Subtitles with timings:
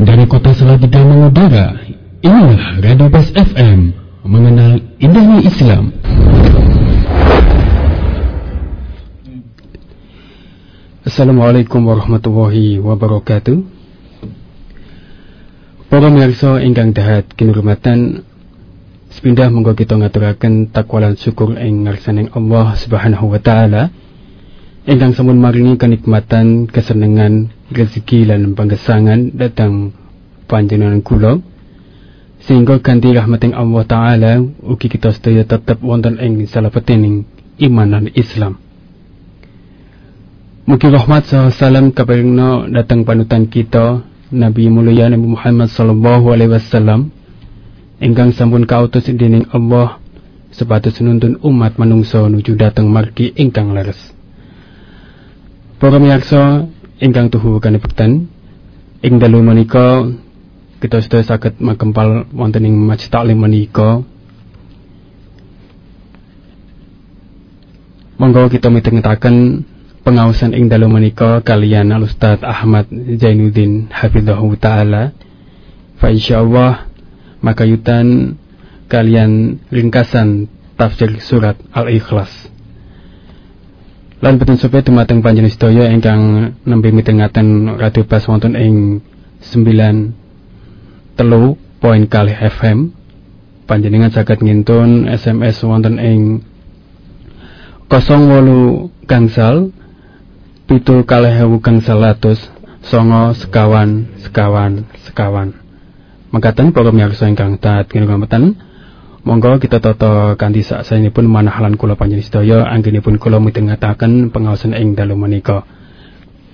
[0.00, 1.76] Dari kota Salatiga mengudara,
[2.24, 3.92] inilah Radio Bas FM,
[4.24, 5.92] mengenal indahnya Islam.
[11.04, 13.60] Assalamualaikum warahmatullahi wabarakatuh.
[15.92, 18.24] Para mirsa ingkang dahat kinurmatan
[19.12, 23.92] sepindah monggo kita ngaturaken takwalan syukur ing ngarsaning Allah Subhanahu wa taala
[24.88, 29.94] ingkang sampun maringi kenikmatan, kesenangan, rezeki lan panggesangan datang
[30.50, 31.38] panjenengan kula
[32.42, 37.28] sehingga ganti rahmating Allah taala ugi kita sedaya tetep wonten ing salebetining
[37.60, 38.58] iman lan Islam.
[40.64, 47.10] Mugi rahmat salam kaparingna datang panutan kita Nabi mulia Nabi Muhammad sallallahu alaihi wasallam
[47.98, 49.98] ingkang sampun kautus dening Allah
[50.54, 53.98] sepatus nuntun umat manungsa nuju dateng margi ingkang leres.
[55.82, 56.69] Para miyarsa
[57.00, 58.28] ingkang tuhu kanepekten
[59.00, 60.04] ing dalu menika
[60.80, 64.00] kita sudah saged makempal wonten ing masjid taklim menika.
[68.20, 69.64] Monggo kita mitengetaken
[70.04, 75.04] pengawasan ing dalu menika kalian Al Ustaz Ahmad Zainuddin Hafizahullah taala.
[76.00, 76.88] Fa insyaallah
[77.40, 78.36] makayutan
[78.88, 82.49] kalian ringkasan tafsir surat Al-Ikhlas.
[84.20, 89.00] Lan betul supaya dumateng panjenengan sedaya ingkang nembe mitengaken radio pas wonten ing
[89.40, 92.92] 9 telu poin kali FM
[93.64, 96.44] panjenengan saged ngintun SMS wonten ing
[97.88, 99.72] 08 gangsal
[100.68, 102.44] pitu kalih ewu gangsal atus
[102.84, 105.56] songo sekawan sekawan sekawan.
[106.28, 108.54] Mangkatan para miyarsa ingkang taat kinurmatan
[109.20, 115.16] monggo kita tata kanthi saksaenipun manahalan kula panjenengan sedaya anggenipun kula mitengataken pengawasan ing dalu
[115.16, 115.68] menika.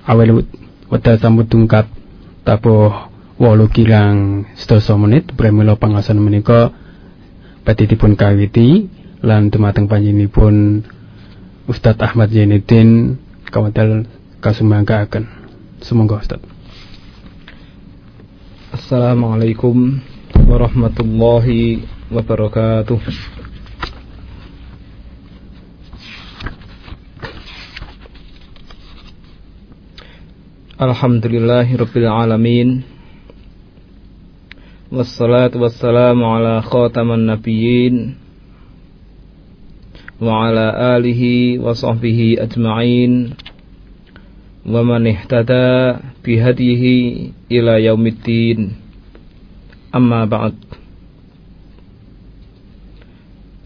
[0.06, 0.47] Awel
[0.91, 1.91] wekdal sambut tungkap
[2.47, 6.70] tabuh wolu kirang sedasa menit pramila pengawasan menika
[7.67, 8.87] badhe kawiti
[9.22, 10.87] lan dumateng panjenenganipun
[11.66, 13.19] Ustadz Ahmad Zainuddin
[13.50, 14.06] kawadal
[14.38, 15.26] kasumangkaaken.
[15.82, 16.47] Semoga Ustadz.
[18.71, 19.99] Assalamualaikum
[20.47, 23.00] warahmatullahi wabarakatuh.
[30.77, 32.69] Alhamdulillahi rabbil alamin.
[34.93, 38.15] Wassalatu wassalamu ala khataman nabiyyin
[40.23, 43.34] Wa ala alihi wa sahbihi ajma'in.
[44.62, 48.78] Wa man ihtada bihadihi ila yaumiddin.
[49.91, 50.66] Amma ba'd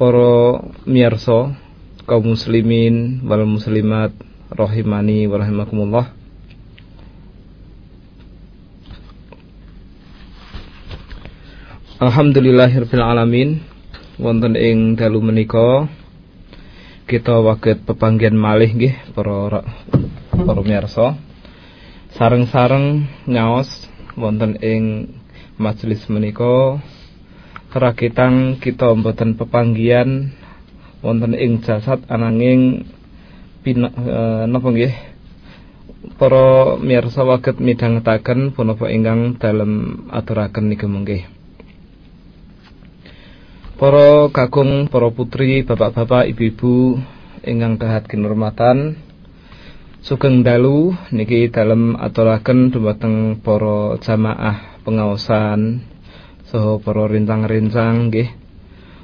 [0.00, 1.52] para miyarsa
[2.08, 4.16] kaum muslimin wal muslimat
[4.48, 5.44] rahimani wa
[12.00, 13.60] Alhamdulillahirabbil alamin.
[14.16, 15.84] Wonten ing dalu menika
[17.04, 19.68] kita waget pepanggian malih nggih para
[20.32, 21.20] para miyarsa.
[22.16, 23.68] Sareng-sareng ngaos
[24.16, 25.12] wonten ing
[25.60, 26.80] majelis menika
[27.70, 30.34] kerakitan kita mboten pepanggian
[31.00, 32.84] wonten ing jasad ananging
[33.64, 34.18] pina e,
[34.50, 34.94] napa nggih?
[36.16, 41.24] Para miyarsa waget midhangetaken punapa ingkang dalem aturaken niku nggih
[43.80, 47.00] Para kakung, para putri, bapak-bapak, ibu-ibu
[47.48, 49.00] ingkang dahat kinurmatan
[50.00, 55.84] Sugeng dalu niki dalam aturaken dumateng para jamaah pengawasan
[56.50, 58.30] saha para rincang-rincang nggih.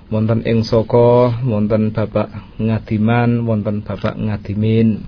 [0.06, 5.02] Wonten ing saka wonten Bapak Ngadiman wonten Bapak Ngadimin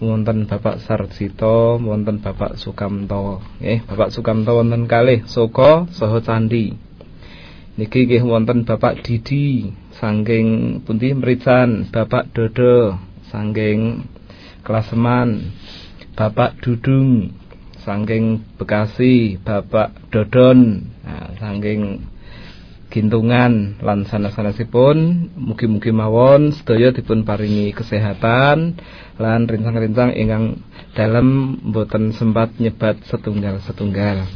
[0.00, 3.84] wonten Bapak Sarjito wonten Bapak Sukamto nggih.
[3.88, 6.76] Bapak Sukamto wonten kalih saka saha candi.
[7.80, 12.96] Niki nggih wonten Bapak Didi saking pundi merican Bapak Dodo
[13.32, 14.04] saking
[14.64, 15.52] Klaseman
[16.12, 17.32] Bapak Dudung
[17.90, 22.06] Sangking Bekasi Bapak Dodon nah, Sangking
[22.90, 28.82] Gintungan lan sanes-sanesipun mugi-mugi mawon sedaya dipun paringi kesehatan
[29.14, 30.58] lan rincang-rincang ingkang
[30.98, 34.26] dalam boten sempat nyebat setunggal-setunggal.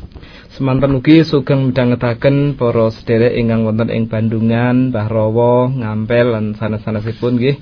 [0.54, 7.58] Semanten ugi sugeng midhangetaken para sederek ingkang wonten ing Bandungan, Mbah Ngampel lan sanes-sanesipun nggih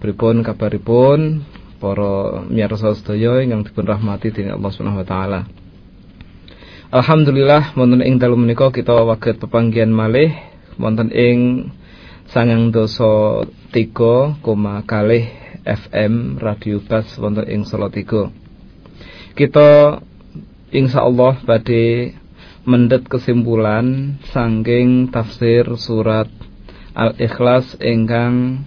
[0.00, 1.44] pripun kabaripun
[1.84, 5.40] para miyarsa sedaya ingkang dipun rahmati dening Allah Subhanahu wa taala.
[6.88, 10.32] Alhamdulillah wonten ing dalu menika kita waget pepanggihan malih
[10.80, 11.68] wonten ing
[12.32, 15.28] sangang dosa tiga koma kalih
[15.68, 18.32] FM Radio Bas wonten ing Solo tiga.
[19.36, 20.00] Kita
[20.72, 22.16] insyaallah badhe
[22.64, 26.32] mendet kesimpulan sangking tafsir surat
[26.96, 28.64] Al-Ikhlas ingkang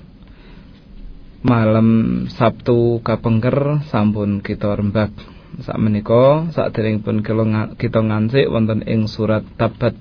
[1.45, 1.87] malam
[2.33, 5.13] Sabtu kapengker sampun kita rembak
[5.61, 7.25] sak menika saderengipun
[7.77, 9.97] kita ngancik wonten ing surat Tabat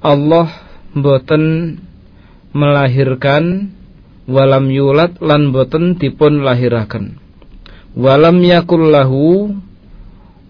[0.01, 0.47] Allah
[0.97, 1.77] mboten
[2.57, 3.75] melahirkan
[4.27, 7.15] walam yulad lan boten dipun lahiraken
[7.97, 8.91] walam yakul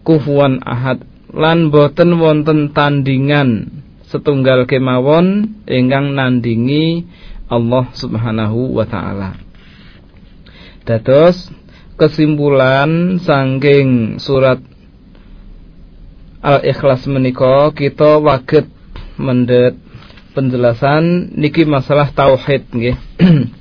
[0.07, 3.69] kufuan ahad lan boten wonten tandingan
[4.07, 7.03] setunggal kemawon ingkang nandingi
[7.47, 9.39] Allah Subhanahu wa taala.
[10.83, 11.47] Dados
[11.97, 14.61] kesimpulan sangking surat
[16.45, 18.69] Al-Ikhlas menika kita waget
[19.17, 19.75] mendet
[20.37, 22.97] penjelasan niki masalah tauhid nggih.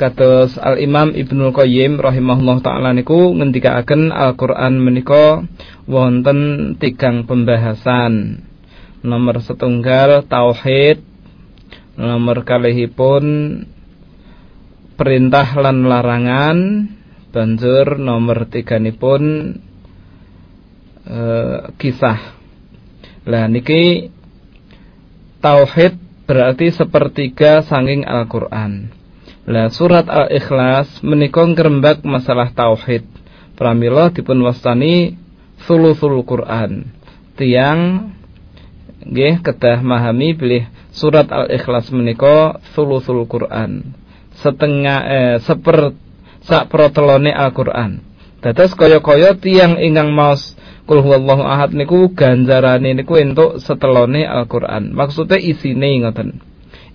[0.00, 5.44] kados Al Imam Ibnu Qayyim rahimahullah taala niku ngendikaaken Al-Qur'an menika
[5.84, 8.44] wonten tigang pembahasan.
[9.04, 11.04] Nomor setunggal tauhid,
[12.00, 13.24] nomor kalihipun
[14.96, 16.56] perintah lan larangan,
[17.30, 19.54] banjur nomor tiganipun
[21.06, 21.20] e,
[21.78, 22.36] kisah.
[23.26, 24.10] Lah niki
[25.40, 25.96] tauhid
[26.26, 28.90] berarti sepertiga sanging Al-Qur'an.
[29.50, 33.02] Lah surat Al-Ikhlas menika ngrembak masalah tauhid.
[33.58, 35.18] Pramila dipun wastani
[35.66, 36.90] sulusul Quran.
[37.34, 38.12] Tiang
[39.00, 43.96] nggih kedah mahami bilih surat Al-Ikhlas menika sulusul Quran.
[44.40, 45.92] Setengah eh, seper
[46.50, 48.02] sak protelone Al-Qur'an.
[48.42, 50.58] Dados kaya-kaya tiang ingkang maos
[50.90, 54.90] kul huwallahu ahad niku ganjarane niku entuk setelone Al-Qur'an.
[54.90, 56.42] Maksudnya isine ngoten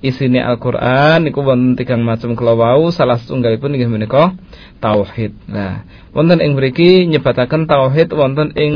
[0.03, 4.35] isine Al-Qur'an niku wonten tigang macam kala wau salah setunggalipun inggih menika
[4.83, 5.31] tauhid.
[5.47, 8.73] Nah, wonten ing mriki nyebataken tauhid wonten ing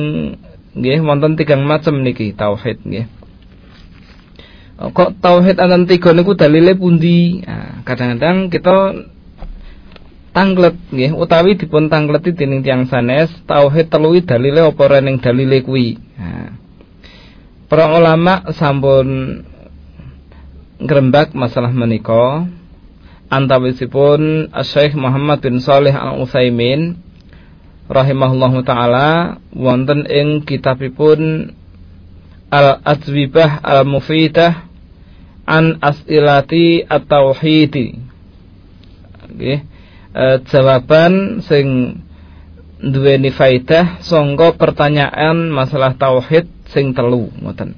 [0.79, 3.05] nggih wonten tigang macam niki tauhid nggih.
[4.79, 7.43] Kok tauhid anten tiga niku dalile pundi?
[7.43, 8.95] Nah, kadang-kadang kita
[10.39, 15.99] tanglet nggih utawi dipun tangleti dening tiyang sanes tauhid teluwi dalile apa ning dalile kuwi.
[17.67, 19.43] Para ulama sampun
[20.79, 22.47] ngrembak masalah menika.
[23.29, 26.97] Antawisipun Syekh Muhammad bin Saleh Al Utsaimin
[27.85, 31.53] rahimahullahu taala wonten ing kitabipun
[32.49, 34.65] Al Azwibah Al Mufidah
[35.45, 38.01] an Asilati At-Tauhidi.
[39.29, 39.61] Nggih
[40.13, 41.99] e, jawaban sing
[42.79, 47.75] duweni faidah sangka pertanyaan masalah tauhid sing telu ngoten.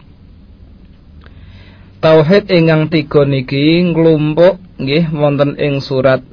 [2.02, 6.26] Tauhid ingkang tiga niki nglumpuk nggih wonten ing surat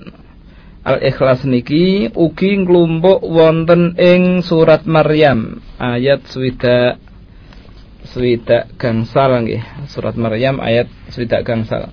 [0.89, 6.97] Al-Ikhlas niki ugi nglumpuk wonten ing surat Maryam ayat swidak
[8.09, 9.61] swidak gangsal nggih.
[9.93, 11.93] Surat Maryam ayat swidak gangsal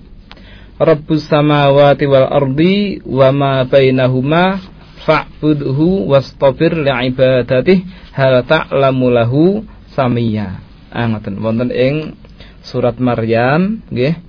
[0.76, 4.60] Rabbus samawati wal ardi wa ma bainahuma
[5.08, 9.64] fa'budhu wastabir li'ibadatihi hal ta'lamu lahu
[9.96, 10.60] samiyya.
[10.92, 12.20] Ah ngoten wonten ing
[12.60, 14.20] surat Maryam nggih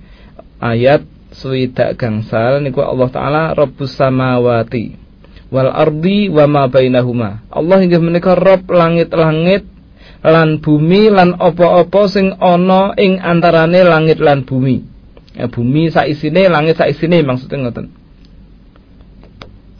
[0.56, 1.04] ayat
[1.36, 4.96] swidak gangsal niku Allah taala Rabbus samawati
[5.52, 7.44] wal ardi wa ma bainahuma.
[7.52, 9.68] Allah inggih menika Rabb langit-langit
[10.24, 14.97] lan bumi lan apa-apa sing ana ing antarane langit lan bumi.
[15.38, 17.94] Ya, bumi saisine langit saisine maksudnya ngoten.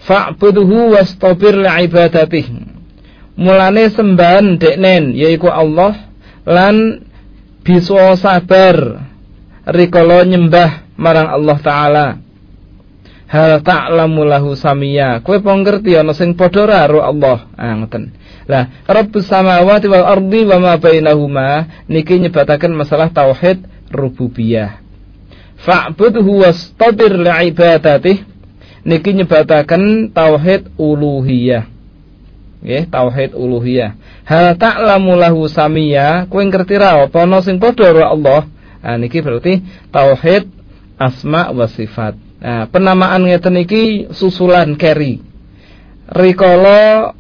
[0.07, 2.47] Fa'budhu wastabir li'ibadatih.
[3.35, 6.15] Mulane sembahan deknen yaiku Allah
[6.47, 7.03] lan
[7.67, 9.03] bisa sabar
[9.67, 12.07] rikala nyembah marang Allah taala.
[13.29, 15.21] Hal ta'lamu lahu samia.
[15.27, 17.51] Kowe po ngerti ana sing padha karo Allah?
[17.59, 18.15] Ah ngoten.
[18.47, 21.67] Lah rabbus samawati wal ardi wa ma bainahuma.
[21.91, 24.88] Niki nyebataken masalah tauhid rububiyah
[25.63, 28.37] fa'budhu wastabir li'ibadatihi.
[28.89, 31.69] Niki nyebataken tauhid uluhiyah.
[32.65, 33.95] Nggih tauhid uluhiyah.
[34.25, 38.49] Hal ta'lamu lahu samia kowe ngerti ra apa ana sing padha Allah?
[38.81, 39.61] Ah niki berarti
[39.93, 40.49] tauhid
[40.97, 42.17] asma wa sifat.
[42.39, 45.19] Nah, penamaan ngeten iki susulan keri.
[46.09, 47.13] Rikala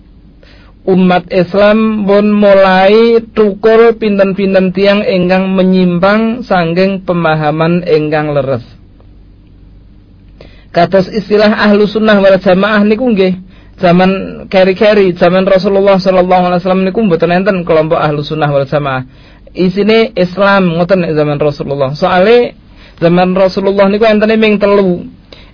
[0.86, 8.62] umat Islam pun mulai tukul pinten-pinten tiang ingkang menyimpang sanggeng pemahaman ingkang leres.
[10.68, 13.40] Kados istilah ahlu sunnah wal jamaah niku nggih
[13.80, 19.08] zaman keri-keri zaman Rasulullah sallallahu alaihi wasallam niku mboten enten kelompok ahlu sunnah wal jamaah.
[19.56, 21.96] Isine Islam ngoten zaman Rasulullah.
[21.96, 22.54] Soale
[23.00, 25.08] zaman Rasulullah niku enten ming telu.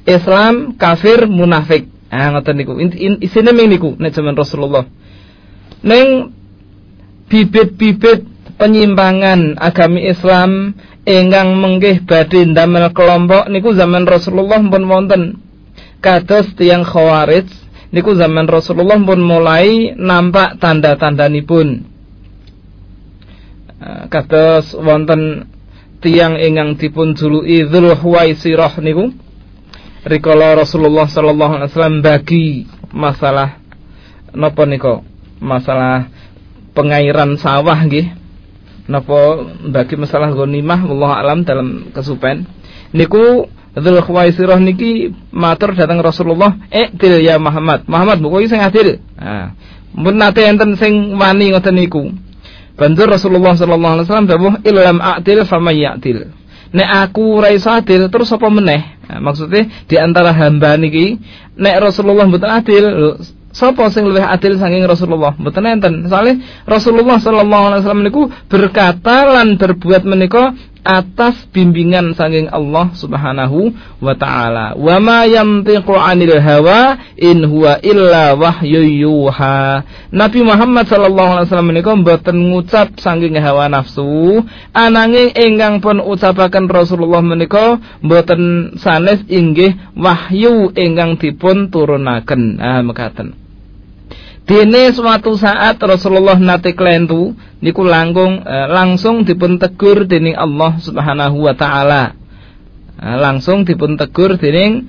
[0.04, 1.88] Islam, kafir, munafik.
[2.12, 2.76] Ah ngoten niku.
[3.22, 4.84] Isine ming niku nek zaman Rasulullah.
[5.84, 6.32] Neng
[7.28, 8.24] bibit-bibit
[8.56, 10.72] penyimpangan agami Islam
[11.04, 15.22] ingkang menggih badhe ndamel kelompok niku zaman Rasulullah pun wonten.
[16.00, 17.48] Kados tiyang Khawarij
[17.92, 21.84] niku zaman Rasulullah pun mulai nampak tanda-tandanipun.
[24.08, 25.52] Kados wonten
[26.00, 29.12] tiang ingkang dipun juluki Dzulhuwaisirah niku
[30.04, 33.56] rikala Rasulullah sallallahu alaihi wasallam bagi masalah
[34.36, 35.00] napa nika
[35.44, 36.08] masalah
[36.72, 38.16] pengairan sawah nggih
[38.88, 42.48] napa bagi masalah ghanimah wallahu alam dalam kesupen
[42.96, 47.90] niku Dzul Khuwaisirah niki matur datang Rasulullah, "Eh, til ya Muhammad.
[47.90, 49.50] Muhammad buku sing adil." Nah,
[49.90, 52.14] mun nate enten sing wani ngoten niku.
[52.78, 56.30] Banjur Rasulullah sallallahu alaihi wasallam dawuh illam a'til famayatil.
[56.70, 58.82] Nek aku ora iso terus apa meneh?
[59.10, 61.18] Nah, maksudnya di antara hamba niki
[61.58, 62.84] nek Rasulullah mboten adil,
[63.54, 65.32] sapa sing luwih adil saking Rasulullah?
[65.38, 65.94] Mboten enten.
[66.10, 70.52] Soale Rasulullah sallallahu alaihi wasallam niku berkata lan berbuat menika
[70.84, 73.72] atas bimbingan saking Allah Subhanahu
[74.04, 74.76] wa taala.
[74.76, 79.80] Wa ma yantiqu 'anil hawa in huwa illa wahyu yuha.
[80.12, 84.44] Nabi Muhammad sallallahu alaihi wasallam menika mboten ngucap saking hawa nafsu,
[84.76, 92.60] ananging ingkang pun ucapaken Rasulullah menika mboten sanes inggih wahyu ingkang dipun turunaken.
[92.60, 93.43] Ah mekaten.
[94.44, 97.32] Dene suatu saat Rasulullah nate klentu
[97.64, 102.12] niku langkung eh, langsung dipun tegur dening Allah Subhanahu wa taala.
[103.00, 104.84] Eh, langsung dipun tegur dening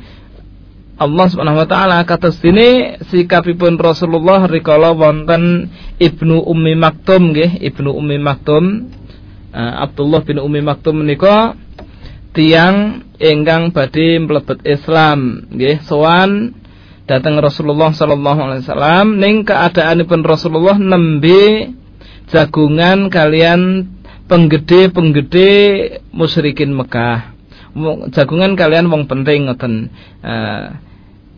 [0.99, 5.71] Allah Subhanahu wa taala kados dene sikapipun Rasulullah rikala wonten
[6.03, 8.91] Ibnu Ummi Maktum nggih, Ibnu Ummi Maktum
[9.55, 11.55] eh, Abdullah bin Ummi Maktum menika
[12.35, 16.51] tiang ingkang badhe mlebet Islam nggih sowan
[17.05, 21.73] datang Rasulullah sallallahu alaihi wasallam ning keadaanipun Rasulullah nembe
[22.29, 23.93] jagungan kalian
[24.25, 25.51] penggede-penggede
[26.09, 27.37] musyrikin Mekah.
[28.09, 29.93] Jagungan kalian wong penting ngoten.
[30.25, 30.81] Uh,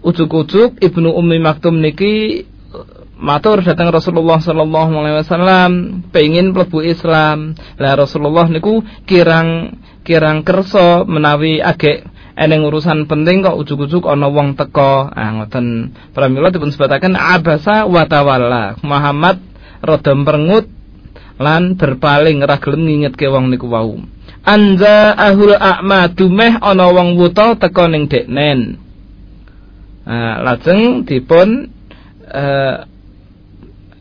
[0.07, 2.45] ujuk-ujuk Ibnu Ummi Maktum niki
[3.17, 5.71] matur datang Rasulullah sallallahu alaihi wasallam
[6.13, 7.57] pengin mlebu Islam.
[7.75, 12.07] Lah Rasulullah niku kirang kirang kersa menawi agek
[12.38, 15.98] eneng urusan penting kok ujuk-ujuk ana wong teko ah ngoten.
[16.13, 18.77] Pramila dipun sebataken abasa wa tawalla.
[18.86, 19.41] Muhammad
[19.82, 20.70] rada merengut
[21.41, 23.98] lan berpaling ora gelem ngingetke wong niku wau.
[24.46, 28.77] Anja ahul a'ma dumeh ana wong wuta teko ning deknen.
[30.06, 31.74] Ah lajeng dipun
[32.29, 32.86] uh,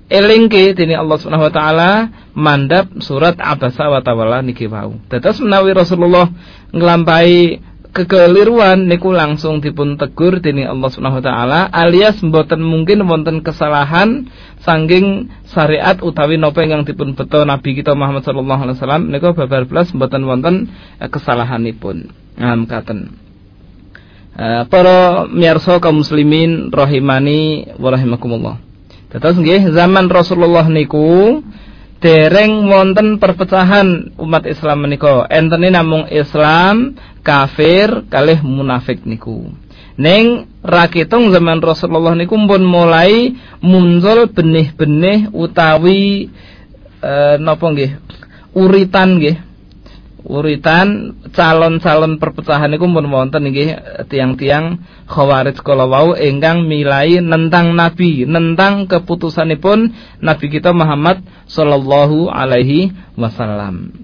[0.06, 1.90] elingke dene Allah Subhanahu wa taala
[2.36, 5.00] mandap surat abasa wa tawalla niki wau.
[5.08, 6.30] Dados menawi Rasulullah
[6.70, 7.64] nglampahi
[7.96, 14.28] kekeliruan niku langsung dipun tegur dening Allah Subhanahu wa taala alias mboten mungkin wonten kesalahan
[14.60, 19.64] sanging syariat utawi napa ingkang dipun beto Nabi kita Muhammad sallallahu alaihi wasallam niku babar
[19.64, 20.68] belas mboten wonten
[21.00, 22.12] eh, kesalahanipun.
[22.36, 23.16] Ngam katen.
[24.36, 28.60] Uh, para miyarsa kaum muslimin rahimani wa rahimakumullah.
[29.08, 31.40] Dados nggih zaman Rasulullah niku
[32.06, 35.26] dereng wonten perpecahan umat Islam menika.
[35.26, 36.94] Entene namung Islam,
[37.26, 39.50] kafir, kalih munafik niku.
[39.98, 46.30] Neng rakitung zaman Rasulullah niku pun mulai muncul benih-benih utawi
[47.02, 47.98] e, napa nggih?
[48.54, 49.45] Uritan nggih
[50.26, 58.26] uritan calon-calon perpecahan iku pun wonten nggih tiang-tiang khawarij kala wau ingkang milai nentang nabi,
[58.26, 63.94] nentang keputusanipun nabi kita Muhammad sallallahu alaihi wasallam.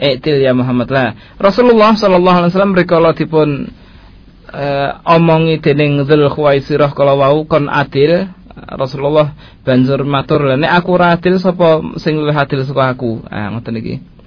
[0.00, 1.08] Etil ya Muhammad lah.
[1.36, 3.72] Rasulullah sallallahu alaihi wasallam rikala dipun
[4.52, 8.28] uh, omongi dening Dzul Khuwaisirah kala wau kon adil
[8.60, 9.32] Rasulullah
[9.64, 14.19] banjur matur nek aku ora adil sapa sing luwih adil saka aku ah ngoten iki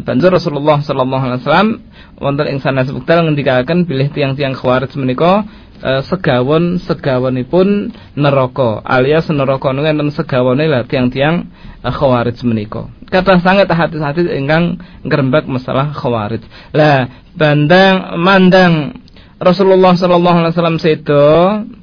[0.00, 1.70] banjur Rasulullah sallallahu alaihi wasallam
[2.16, 5.44] wonten ing sanes wekdal ngendikaken bilih tiang-tiang khawarij menika
[5.84, 11.52] uh, segawon segawonipun neraka alias neraka niku enten segawone lah tiang-tiang
[11.84, 12.88] uh, khawarij menika.
[13.08, 16.44] Kata sangat hati-hati ingkang ngrembak masalah khawarij.
[16.72, 19.04] Lah bandang mandang
[19.38, 21.26] Rasulullah sallallahu alaihi wasallam sedo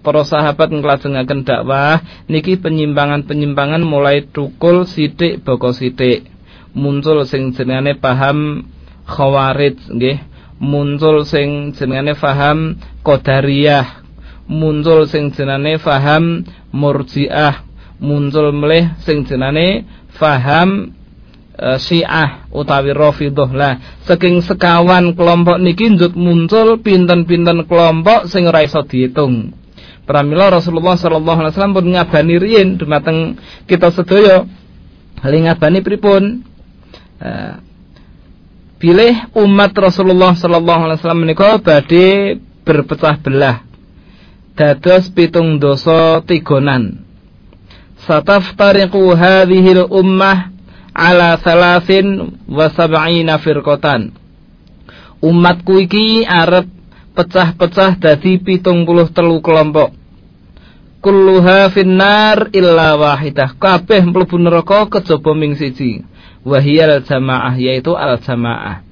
[0.03, 6.34] para sahabat nglajengaken dakwah niki penyimpangan-penyimpangan mulai tukul sithik boko sithik
[6.75, 8.67] muncul sing jenenge paham
[9.07, 10.19] khawarij nggih.
[10.55, 14.03] Muncul sing jenenge paham qadariyah.
[14.51, 17.63] Muncul sing jenenge paham murjiah.
[17.97, 19.87] Muncul melih sing jenenge
[20.19, 20.91] paham
[21.55, 23.49] e, Syiah utawi Rafidhah.
[23.51, 29.55] Lah saking sekawan kelompok niki njut muncul pinten-pinten kelompok sing ora iso diitung.
[30.05, 34.45] Pramila Rasulullah sallallahu alaihi wasallam pun ngabani riyin dumateng kita sedaya.
[35.19, 36.45] Hal ngabani pripun
[38.79, 43.63] pilih eh, umat Rasulullah sallallahu alaihi wasallam menika badhe berpecah belah.
[44.55, 47.03] Dados pitung dosa tigonan.
[48.07, 50.51] Sataftariqu hadhihi ummah
[50.95, 52.71] ala salasin wa
[53.39, 54.15] firqatan.
[55.19, 56.71] Umatku iki arep
[57.15, 59.91] pecah-pecah dadi pitung puluh telu kelompok.
[61.03, 63.59] Kulluha finnar illa wahidah.
[63.59, 66.14] Kabeh mlebu neraka kejaba ming siji
[66.45, 68.85] wahiyal jamaah yaitu al jamaah.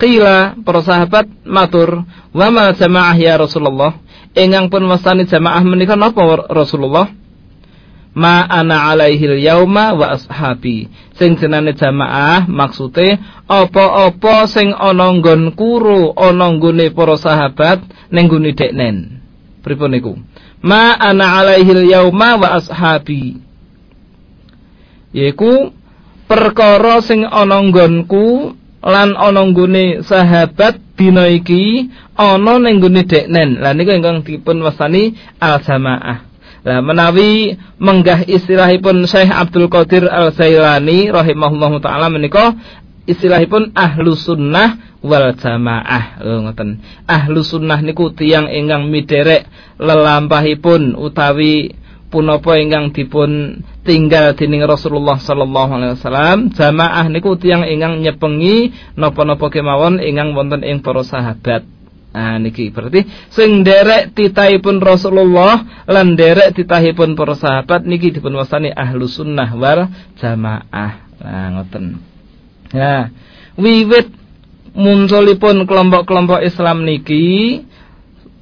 [0.00, 2.02] Qila para sahabat matur,
[2.34, 7.10] "Wa mal jamaah ya Rasulullah?" Ingkang pun wasani jamaah menika napa Rasulullah?
[8.14, 10.90] Ma ana alaihi yauma wa ashabi.
[11.18, 18.50] Sing jenenge jamaah maksude apa-apa sing ana nggon kuru, ana nggone para sahabat ning nggone
[18.54, 18.96] deknen.
[19.62, 20.12] Pripun niku?
[20.62, 23.38] Ma ana alaihi yauma wa ashabi.
[25.10, 25.74] Yaiku
[26.30, 28.54] perkara sing ana nggonku
[28.86, 33.58] lan ana nggone sahabat dina iki ana ning nggone deknen.
[33.58, 36.30] Lah niku ingkang dipun wasani al jamaah.
[36.62, 42.54] Lah menawi menggah istilahipun Syekh Abdul Qadir Al Zailani rahimahullahu taala menika
[43.08, 49.48] istilahipun ahlu sunnah wal jamaah lho ngoten ahlu sunnah niku tiyang ingkang miderek
[49.80, 51.79] lelampahipun utawi
[52.10, 59.46] punapa ingkang dipun tinggal dening Rasulullah sallallahu alaihi wasallam jamaah niku tiyang ingkang nyepengi napa-napa
[59.48, 61.64] kemawon ingkang wonten ing para sahabat
[62.10, 68.74] Nah niki berarti sing derek titahipun Rasulullah lan derek titahipun para sahabat niki dipun wasani
[68.74, 69.86] ahlu sunnah wal
[70.18, 71.06] jamaah.
[71.22, 72.02] Nah ngoten.
[72.74, 73.14] Nah
[73.54, 74.10] wiwit
[74.74, 77.62] munculipun kelompok-kelompok Islam niki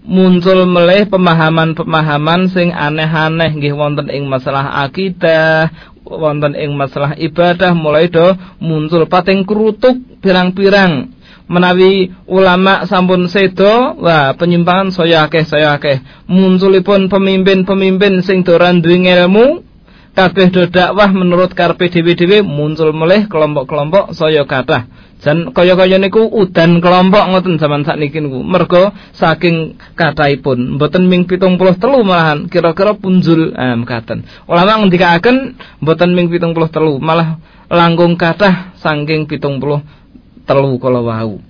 [0.08, 3.52] muncul meleh pemahaman-pemahaman sing aneh-aneh.
[3.52, 5.68] Nggih wonten ing masalah akidah,
[6.08, 11.12] wonten ing masalah ibadah mulai do muncul pating kerutuk pirang-pirang.
[11.48, 16.00] Menawi ulama sampun sedo wah penyimpangan saya akeh saya akeh.
[16.28, 19.67] Munculipun pemimpin-pemimpin sing doran duwe ilmu
[20.18, 26.78] kabeh do dakwah menurut karpe dhewe-dhewe muncul meleh kelompok-kelompok saya kathah Jan kaya-kaya niku udan
[26.78, 28.38] kelompok ngoten zaman sakniki niku.
[28.46, 31.58] Mergo saking kathahipun mboten ming 73
[32.06, 34.22] malahan kira-kira punjul eh, mekaten.
[34.46, 40.46] Ulama ngendikaken mboten ming 73 malah langkung kathah saking 73
[40.78, 41.42] kala wau.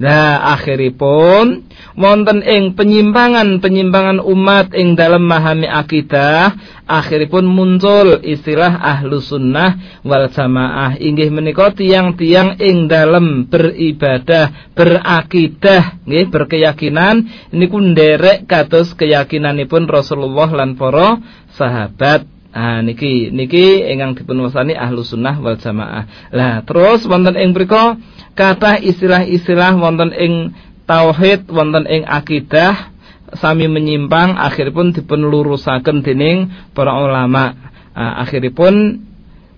[0.00, 6.56] Nah, akhiripun wonten ing penyimpangan-penyimpangan umat ing dalam memahami akidah,
[6.88, 10.96] akhiripun muncul istilah ahlu sunnah wal jamaah.
[10.96, 20.80] Inggih menika tiang-tiang ing dalam beribadah, berakidah, nggih berkeyakinan niku nderek kados keyakinanipun Rasulullah lan
[20.80, 21.20] para
[21.60, 22.39] sahabat.
[22.50, 26.30] Ah niki niki ingkang dipun wasani ahlu sunnah wal jamaah.
[26.34, 27.94] Lah terus wonten ing mriku
[28.34, 30.50] kata istilah-istilah wonten ing
[30.82, 32.90] tauhid wonten ing akidah
[33.38, 37.70] sami menyimpang akhiripun dipun lurusaken dening para ulama.
[37.94, 39.06] Uh, akhiripun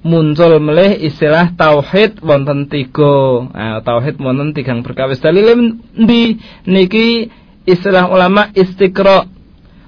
[0.05, 3.48] muncul melih istilah tauhid wonten tiga.
[3.48, 5.16] Uh, tauhid wonten tigang perkawis.
[5.16, 6.37] Dalil di
[6.68, 7.33] niki
[7.64, 9.24] istilah ulama istiqra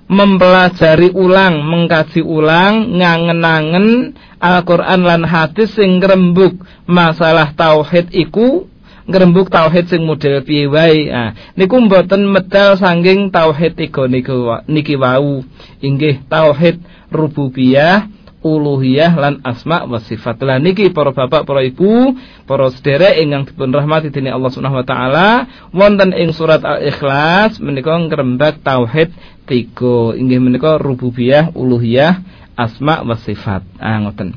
[0.09, 8.69] mempelajari ulang, mengkaji ulang, ngangen-angen Al-Qur'an lan hadis sing rembuk masalah tauhid iku
[9.05, 11.09] ngrembug tauhid sing model piye wae.
[11.09, 15.45] Nah, niku mboten medal sanging tauhid tiga niku niki wau.
[15.81, 16.81] Inggih tauhid
[17.13, 18.09] rububiyah,
[18.45, 20.37] uluhiyah lan asma wa sifat.
[20.45, 22.13] Lah niki para bapak, para ibu,
[22.45, 25.29] para sederek ingkang dipun rahmati dening Allah Subhanahu wa taala,
[25.73, 29.17] wonten ing surat Al-Ikhlas menika ngrembak tauhid
[29.49, 32.21] tiga inggih menika rububiyah, uluhiyah,
[32.55, 33.65] asma wa sifat.
[33.81, 34.37] Ah ngoten.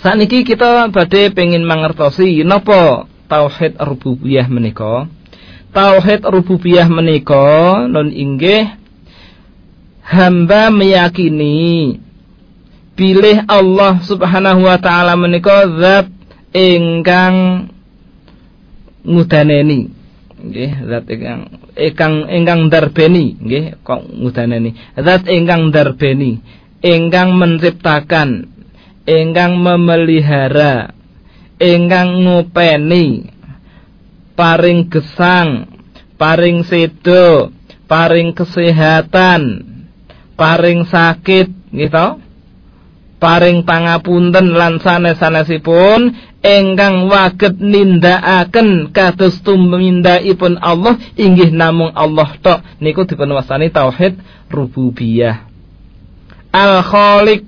[0.00, 5.06] Saat niki kita badhe pengin mangertosi napa tauhid rububiyah menika.
[5.72, 8.72] Tauhid rububiyah menika non inggih
[10.04, 11.96] hamba meyakini
[12.92, 16.08] pilih Allah Subhanahu wa taala menika zat
[16.52, 17.68] ingkang
[19.02, 19.88] ngudaneni.
[20.42, 21.40] Nggih zat ingkang
[21.78, 24.76] ingkang ingkang darbeni nggih kok ngudaneni?
[24.98, 26.42] Zat ingkang darbeni
[26.82, 28.50] ingkang menciptakan
[29.06, 30.94] ingkang memelihara
[31.58, 33.30] ingkang ngupeni
[34.34, 35.70] paring gesang
[36.18, 37.50] paring sedo
[37.90, 39.42] paring kesehatan
[40.38, 42.21] paring sakit gitu
[43.22, 46.10] paring pangapunten lan sanes-sanesipun
[46.42, 52.66] ingkang waget nindakaken kados tumindakipun Allah inggih namung Allah tok.
[52.82, 54.18] Niku dipun wastani tauhid
[54.50, 55.46] rububiyah.
[56.50, 57.46] Al khaliq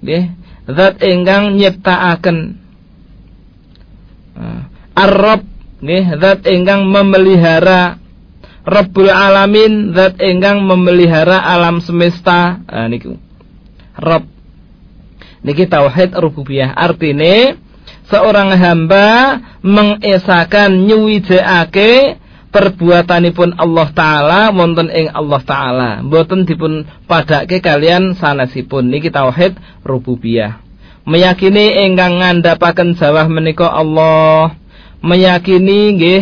[0.00, 0.24] nggih
[0.72, 2.56] zat ingkang nyiptakaken.
[4.32, 5.44] Ah, ar-rabb
[5.84, 8.00] nggih zat ingkang memelihara.
[8.62, 12.62] Rabbul Alamin zat ingkang memelihara alam semesta.
[12.64, 13.18] Nah, niku.
[13.98, 14.41] Rabb
[15.42, 16.74] Niki tauhid rububiyah.
[16.78, 17.58] Artine
[18.06, 22.22] seorang hamba mengesakan nyuwijake
[22.54, 25.90] perbuatanipun Allah taala wonten ing Allah taala.
[26.06, 28.86] Mboten dipun padake kalian sanesipun.
[28.86, 30.62] Niki tauhid rububiyah.
[31.02, 34.54] Meyakini ingkang ngandhapaken jawah menika Allah.
[35.02, 36.20] Meyakini nggih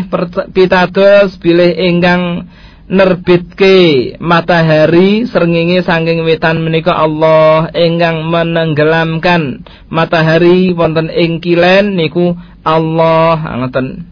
[0.56, 2.48] pitados bilih ingkang
[2.90, 12.34] nerbitke matahari srengenge saking wetan menika Allah ingkang menenggelamkan matahari wonten ing kilen niku
[12.66, 13.38] Allah.
[13.62, 14.10] Ngoten.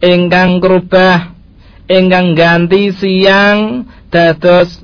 [0.00, 1.36] Ingkang kerubah
[1.84, 4.80] ingkang ganti siang dados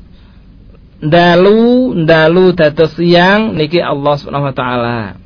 [1.01, 5.24] dalu dalu dados siang niki Allah Subhanahu wa taala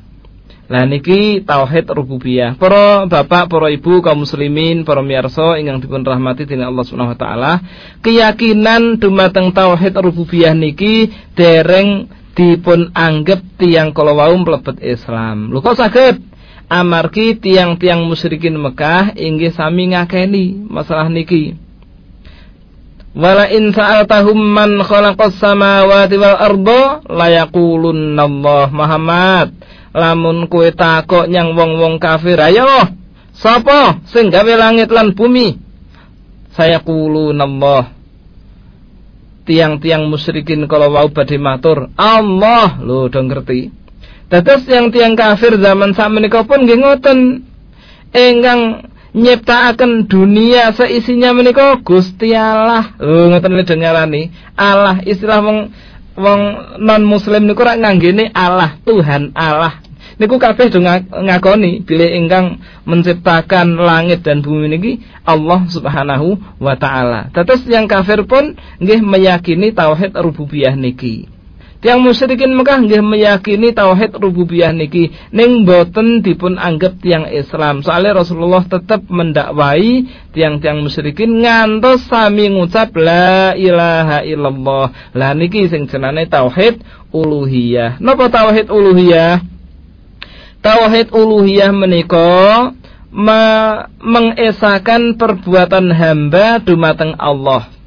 [0.69, 2.53] Lah niki tauhid rububiyah.
[2.61, 7.19] Para bapak, para ibu kaum muslimin, para miyarsa ingkang dipun rahmati dening Allah Subhanahu wa
[7.19, 7.51] taala,
[8.05, 12.05] keyakinan dumateng tauhid rububiyah niki dereng
[12.37, 15.49] dipun anggap tiang kala wau mlebet Islam.
[15.49, 16.21] Lho kok saged?
[16.69, 21.57] Amargi tiang-tiang musyrikin Mekah inggih sami ngakeni masalah niki.
[23.17, 29.47] Wala in sa'altahum man khalaqas samawati wal arda la yaqulunna Allah Muhammad
[29.95, 32.93] lamun kue takok nyang wong-wong kafir ayo
[33.33, 35.57] sapa sing gawe langit lan bumi?
[36.53, 37.99] Saya kulu Allah
[39.49, 42.77] tiang-tiang musyrikin kalau wau badhe matur Allah.
[42.77, 43.73] Lho do ngerti.
[44.29, 47.19] Dados tiang-tiang kafir zaman sakmenika pun nggih ngoten.
[48.13, 52.93] Ingkang nyiptakaken dunia seisinya menika Gusti Allah.
[53.01, 54.29] Lho ngoten lho ngarani.
[54.53, 55.73] Allah istilah wong
[56.19, 56.41] wong
[56.83, 59.79] non muslim niku ora nganggene Allah Tuhan Allah
[60.19, 64.91] niku kabeh do ngakoni bilih ingkang menciptakan langit dan bumi niki
[65.23, 67.31] Allah Subhanahu wa taala.
[67.31, 71.38] Tetes yang kafir pun nggih meyakini tauhid rububiyah niki.
[71.79, 77.79] Tiang musyrikin Mekah nggih meyakini tauhid rububiyah niki ning boten dipun anggap tiang Islam.
[77.87, 80.03] Soalnya Rasulullah tetap mendakwai
[80.35, 85.15] tiang-tiang musyrikin ngantos sami ngucap la ilaha illallah.
[85.15, 86.83] Lah niki sing jenenge tauhid
[87.15, 88.03] uluhiyah.
[88.03, 89.39] Napa tauhid uluhiyah?
[90.59, 92.75] Tauhid uluhiyah menika
[93.07, 93.43] me
[94.03, 97.78] mengesakan perbuatan hamba dumateng Allah.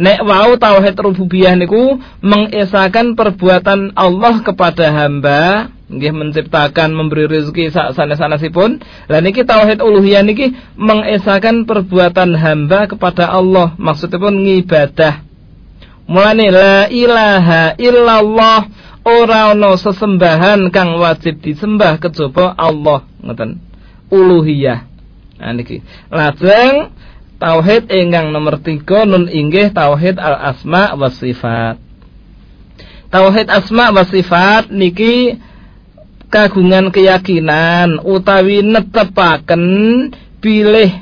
[0.00, 7.92] Nek wau tauhid rububiyah niku mengesahkan perbuatan Allah kepada hamba, nggih menciptakan, memberi rezeki sak
[7.92, 8.80] sanes-sanesipun.
[9.12, 15.20] Lah niki tauhid uluhiyah niki mengesahkan perbuatan hamba kepada Allah, maksudnya pun ngibadah.
[16.08, 18.72] Mulane la ilaha illallah
[19.04, 23.60] ora ana sesembahan kang wajib disembah kejaba Allah, ngoten.
[24.08, 24.88] Uluhiyah.
[25.44, 25.84] Nah niki.
[26.08, 26.88] Lajeng
[27.40, 31.80] Tauhid ingkang nomor tiga nun inggih tauhid al asma wa sifat.
[33.08, 35.40] Tauhid asma wa sifat niki
[36.28, 39.64] kagungan keyakinan utawi netepaken
[40.44, 40.92] pilih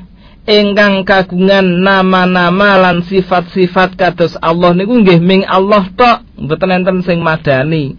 [0.46, 7.18] ingkang kagungan nama-nama lan sifat-sifat kados Allah niku nggih ming Allah tok mboten enten sing
[7.18, 7.98] madani.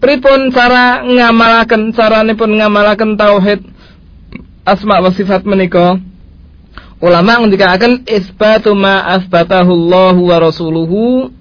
[0.00, 3.68] Pripun cara ngamalaken caranipun ngamalaken tauhid
[4.64, 6.00] asma wa sifat menika?
[7.00, 11.32] Ulama ngendikaken isbatu ma asbatahu Allah wa rasuluhu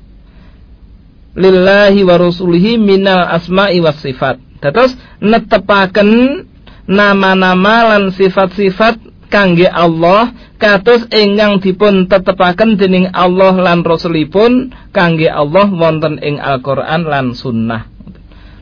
[1.36, 4.40] lillahi wa rasulihi minal asma'i was sifat.
[4.60, 4.92] Dados
[5.24, 6.44] netepaken
[6.90, 15.70] nama-nama lan sifat-sifat kangge Allah kados ingkang dipun tetepaken dening Allah lan Rasulipun kangge Allah
[15.70, 17.88] wonten ing Al-Qur'an lan sunnah.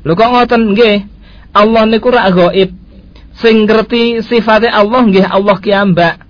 [0.05, 0.97] Lho kok ngoten nggih?
[1.55, 2.69] Allah niku ra gaib.
[3.41, 6.26] Sing ngerti sifate Allah nggih Allah kiambak.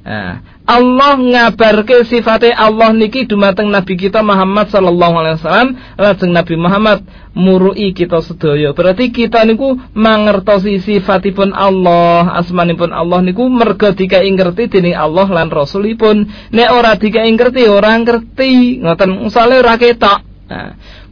[0.00, 5.68] Allah ngabarke sifate Allah niki dumateng Nabi kita Muhammad sallallahu alaihi wasallam
[6.00, 7.04] lajeng Nabi Muhammad
[7.36, 8.72] murui kita sedaya.
[8.72, 15.52] Berarti kita niku mangertosi sifatipun Allah, asmanipun Allah niku merga dikai ngerti dening Allah lan
[15.52, 16.24] Rasulipun.
[16.54, 18.80] Nek ora dikai ngerti ora ngerti.
[18.80, 20.24] Ngoten misale ora ketok.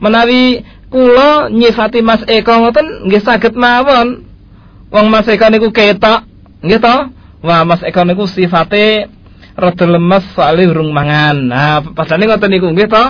[0.01, 4.25] Menawi kula nyifati Mas Eko ngoten nggih saged mawon.
[4.89, 6.25] Wong Mas Eko niku ketok,
[6.65, 7.18] nggih?
[7.39, 9.07] Wah, Mas Eko niku sifate
[9.55, 11.37] rada lemes soalnya urung mangan.
[11.39, 13.05] Nah, padahal ngoten niku nggih to.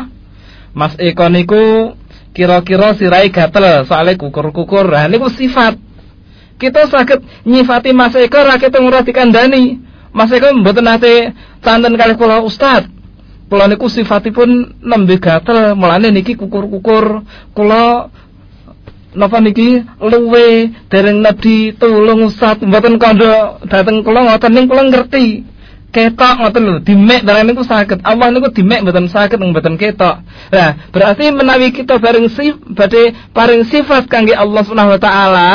[0.77, 1.97] Mas Eko niku
[2.37, 4.85] kira-kira sirai gatel soalnya kukur-kukur.
[4.93, 5.81] Nah, niku sifat.
[6.61, 9.81] Kita sakit nyifati Mas Eko ra ketemu ora dikandani.
[10.12, 11.33] Mas Eko mboten nate
[11.64, 12.85] santen kali kula Ustaz.
[13.49, 17.25] Kula niku sifatipun nembe gatel, mulane niki kukur-kukur.
[17.57, 18.12] Kula
[19.16, 25.44] napa niki luwe dereng nedhi tulung Ustaz mboten kandha dateng kula ngoten ning kula ngerti.
[25.88, 28.05] Ketok ngoten lho dimek barang niku saged.
[28.05, 30.21] Allah niku dimek mboten saged mboten ketok.
[30.53, 35.49] Nah berarti menawi kita bareng sif badhe paring sifat kangge Allah Subhanahu wa taala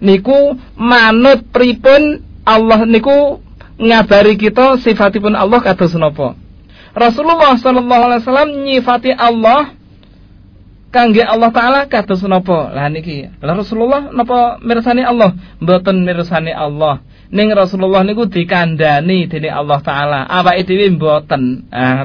[0.00, 3.44] niku manut pripun Allah niku
[3.76, 6.34] ngabari kita sifatipun Allah kados napa?
[6.92, 9.72] Rasulullah sallallahu alaihi wasallam nyifati Allah
[10.92, 17.00] kangge Allah taala kados napa lah niki lah Rasulullah napa mirsani Allah mboten mirsani Allah
[17.32, 20.20] ning Rasulullah niku dikandani dening Allah taala.
[20.28, 21.66] Awake dhewe mboten.
[21.72, 22.04] Ah.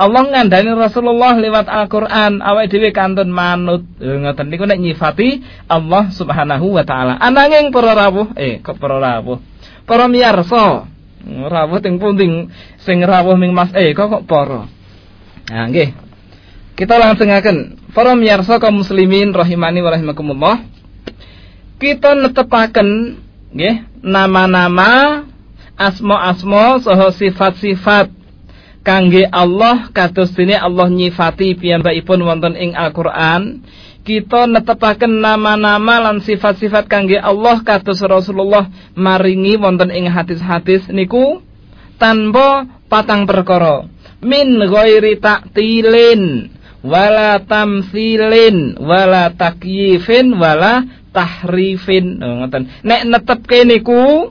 [0.00, 3.86] Allah ngandani Rasulullah lewat Al-Qur'an, awake dhewe kantun manut.
[4.02, 7.14] Eh, ngoten niku nek nyifati Allah Subhanahu wa taala.
[7.22, 9.38] Ananging para rawuh, eh kok para rawuh.
[9.86, 10.90] Para miyarsa.
[11.30, 12.50] Rawuh ting punting
[12.82, 14.66] sing rawuh ming Mas eh kok kok para.
[15.46, 16.09] Nah nggih.
[16.80, 17.76] Kita langsungaken.
[17.92, 20.64] Para miyarsa kaum muslimin rahimani wa rahimakumullah.
[21.76, 23.20] Kita netepaken
[23.52, 25.28] nggih nama-nama
[25.76, 28.08] asma-asma saha sifat-sifat
[28.80, 33.60] kangge Allah kados dene Allah nyifati piyambakipun wonten ing Al-Qur'an.
[34.00, 41.44] Kita netepaken nama-nama lan sifat-sifat kangge Allah kados Rasulullah maringi wonten ing hadis-hadis niku
[42.00, 43.84] tanpa patang perkara.
[44.24, 52.22] Min ghairi taktilin wala tamsilin wala takyifin wala tahrifin.
[52.22, 52.70] Oh, ngoten.
[52.86, 54.30] Nek netepke niku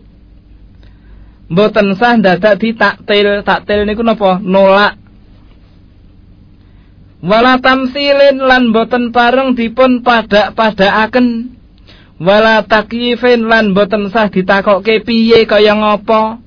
[1.50, 4.40] mboten sah dadak di taktil niku napa?
[4.42, 4.98] Nolak.
[7.20, 11.52] Wala tamsilin lan boten pareng dipun padak-padakaken.
[12.20, 16.40] Wala takyifin lan boten sah ditakokke piye kaya ngapa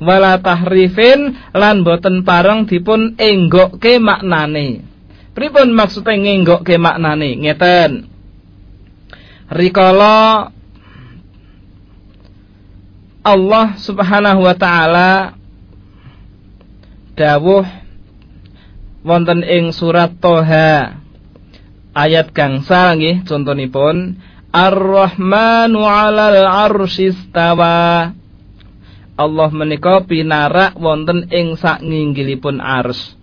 [0.00, 4.89] wala tahrifin lan boten pareng dipun enggokke maknane
[5.34, 7.38] pripun maksude ngenggokke maknane?
[7.38, 8.10] Ngeten.
[9.50, 10.50] Rikala
[13.20, 15.36] Allah Subhanahu wa taala
[17.18, 17.68] dawuh
[19.04, 20.96] wonten ing surat Toha
[21.92, 24.16] ayat gangsal nggih contonipun
[24.50, 28.16] Ar-Rahmanu 'alal 'arsyistawa
[29.20, 33.19] Allah menika pinarak wonten ing sak nginggilipun ars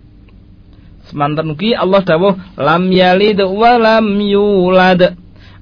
[1.08, 5.16] Semanten ugi Allah dawuh lam yalid wa lam yulad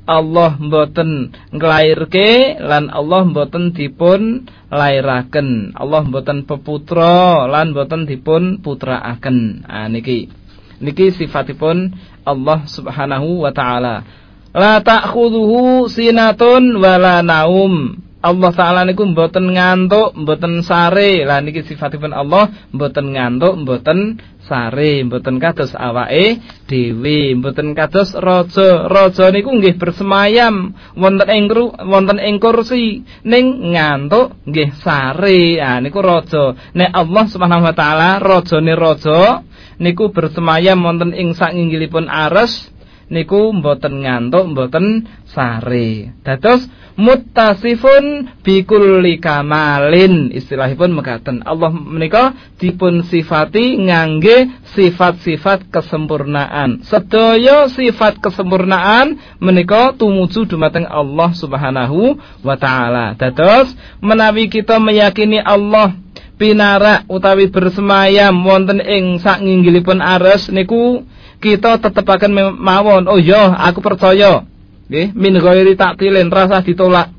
[0.06, 5.74] Allah mboten nglairke lan Allah mboten dipun lairaken.
[5.74, 9.66] Allah mboten peputra lan mboten dipun putraaken.
[9.66, 10.30] Ah niki.
[10.78, 11.90] Niki sifatipun
[12.22, 14.06] Allah Subhanahu wa taala.
[14.54, 17.98] La ta'khudhuhu sinatun wala naum.
[18.22, 21.26] Allah taala niku mboten ngantuk, mboten sare.
[21.26, 28.86] Lah niki sifatipun Allah mboten ngantuk, mboten sare, mboten kados awake dhewe, mboten kados raja.
[28.86, 31.50] Raja niku nggih bersemayam wonten ing
[31.84, 35.58] wonten ing kursi, ning ngantuk nggih sare.
[35.58, 36.54] Ah niku raja.
[36.72, 39.42] Nek Allah Subhanahu wa taala rajane raja
[39.82, 42.75] niku bersemayam wonten ing sakinggilipun aras
[43.06, 46.16] niku mboten ngantuk, mboten sare.
[46.22, 46.66] Dados
[46.98, 50.32] muttasifun bikulli kamalin.
[50.32, 51.44] Istilahipun mekaten.
[51.46, 56.82] Allah menika dipun sifati ngangge sifat-sifat kesempurnaan.
[56.82, 63.14] Sedaya sifat kesempurnaan menika tumuju dumateng Allah Subhanahu wa taala.
[63.14, 65.94] Dados menawi kita meyakini Allah
[66.36, 71.04] pinarak utawi bersemayam wonten ing sak nginggilipun ares niku
[71.40, 73.04] kita tetep akan mawon.
[73.08, 74.44] Oh ya, aku percaya.
[74.86, 77.10] Nggih, min ghairi taktilin rasa ditolak.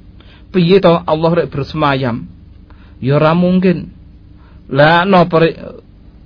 [0.56, 2.24] Piye to Allah rek bersemayam?
[3.04, 3.92] Ya ora mungkin.
[4.72, 5.44] Lah napa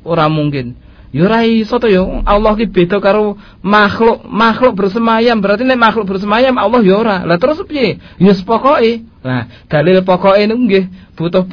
[0.06, 0.78] ora mungkin?
[1.12, 2.06] Ya ora iso to ya.
[2.24, 4.22] Allah ki beda karo makhluk.
[4.30, 7.18] Makhluk bersemayam berarti nek makhluk bersemayam Allah ya ora.
[7.26, 7.98] Lah terus piye?
[8.22, 9.10] Ya pokoke.
[9.22, 10.86] Nah, dalil pokoke niku nggih
[11.18, 11.44] butuh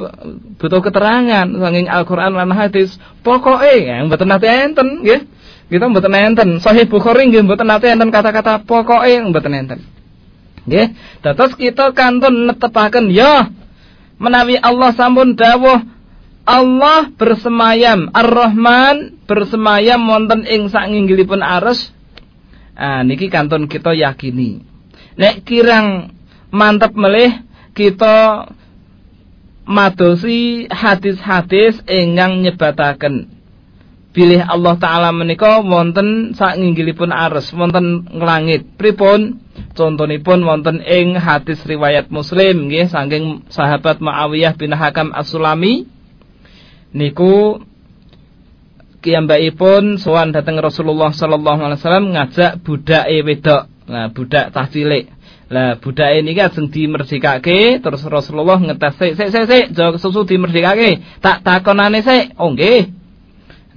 [0.57, 2.95] butuh keterangan saking Al-Qur'an lan hadis.
[3.25, 5.25] Pokoke ya mboten nate enten nggih.
[5.69, 6.49] Kita mboten enten.
[6.57, 9.79] Sahih Bukhari nggih mboten nate enten kata-kata pokoke mboten enten.
[10.65, 10.97] Nggih.
[11.21, 13.53] Terus kita kantun netepaken ya
[14.19, 15.79] menawi Allah sampun dawuh
[16.43, 21.95] Allah bersemayam Ar-Rahman bersemayam wonten ing sanginggilipun ares
[22.75, 24.65] ah niki kantun kita yakini
[25.15, 26.11] nek kirang
[26.51, 27.31] mantep melih
[27.77, 28.49] kita
[29.63, 33.38] madosi hadis-hadis ingkang nyebataken
[34.09, 39.37] pilih Allah taala menika wonten sanginggilipun ares wonten nglangit pripun
[39.77, 45.85] contonipun wonten ing hadis riwayat Muslim nggih saking sahabat Muawiyah bin Hakam As-Sulami
[46.89, 47.61] niku
[49.55, 53.63] pun sowan dateng Rasulullah sallallahu alaihi wasallam ngajak budake wedok.
[53.89, 55.09] Nah, budak tah cilik.
[55.49, 61.01] Lah budake niki ajeng dimerdekake terus Rasulullah ngetes sik sik sik sik jog susu dimerdekake.
[61.23, 62.37] Tak takonane sik.
[62.37, 62.98] Oh nggih.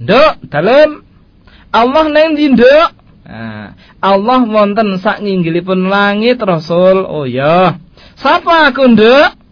[0.03, 1.01] Nduk, dalem
[1.71, 2.89] Allah neng ndi, Nduk?
[3.23, 7.07] Nah, Allah wonten sak nginggilipun langit Rasul.
[7.07, 7.79] Oh ya.
[8.19, 9.43] Sapa aku, Nduk?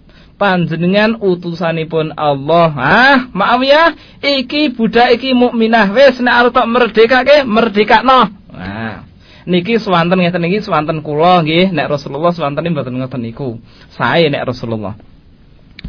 [0.42, 2.74] panjenengan utusanipun Allah.
[2.74, 3.94] Ah, maaf ya,
[4.26, 5.94] iki budak iki mukminah.
[5.94, 8.34] Wis nek arep tok merdekake, merdekakno.
[8.50, 9.06] Nah,
[9.46, 13.62] niki swanten ngeten niki swanten kula nggih, nek Rasulullah swanten mboten ngoten niku.
[13.94, 14.98] Sae nek Rasulullah.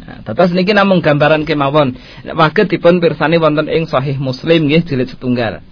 [0.03, 1.95] Nah, tetes niki namung gambaran kemawon.
[2.27, 5.63] Waget dipun pirsani wonten ing Sahih Muslim nggih jilid setunggal.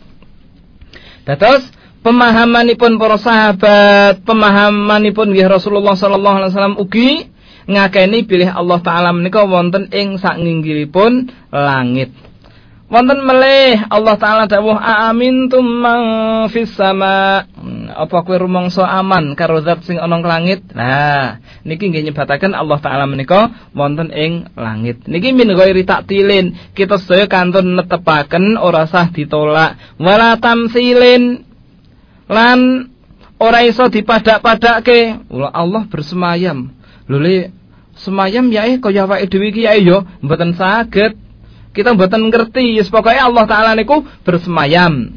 [1.27, 1.67] Tetes
[1.99, 7.27] pemahamanipun para sahabat, pemahamanipun nggih Rasulullah sallallahu alaihi wasallam ugi
[7.67, 12.15] ngakeni pilih Allah taala menika wonten ing saknginggilipun langit.
[12.91, 16.01] Wonten melih Allah taala dawuh aamintum man
[16.51, 17.47] fis sama.
[17.55, 20.59] Hmm, apa kowe rumangsa aman karo zat sing ana langit?
[20.75, 25.07] Nah, niki nggih nyebataken Allah taala menika wonten ing langit.
[25.07, 26.75] Niki min ghairi taktilin.
[26.75, 29.95] Kita sedaya kantun netepaken ora sah ditolak.
[29.95, 31.47] Wala tamsilin
[32.27, 32.91] lan
[33.39, 35.31] ora iso dipadak-padake.
[35.31, 36.75] Allah bersemayam
[37.07, 37.47] Lho
[37.95, 41.30] semayam ya eh kaya awake dhewe iki ya yo mboten saged.
[41.71, 45.15] Kita mboten ngerti, yes pokoke Allah taala niku bersemayam.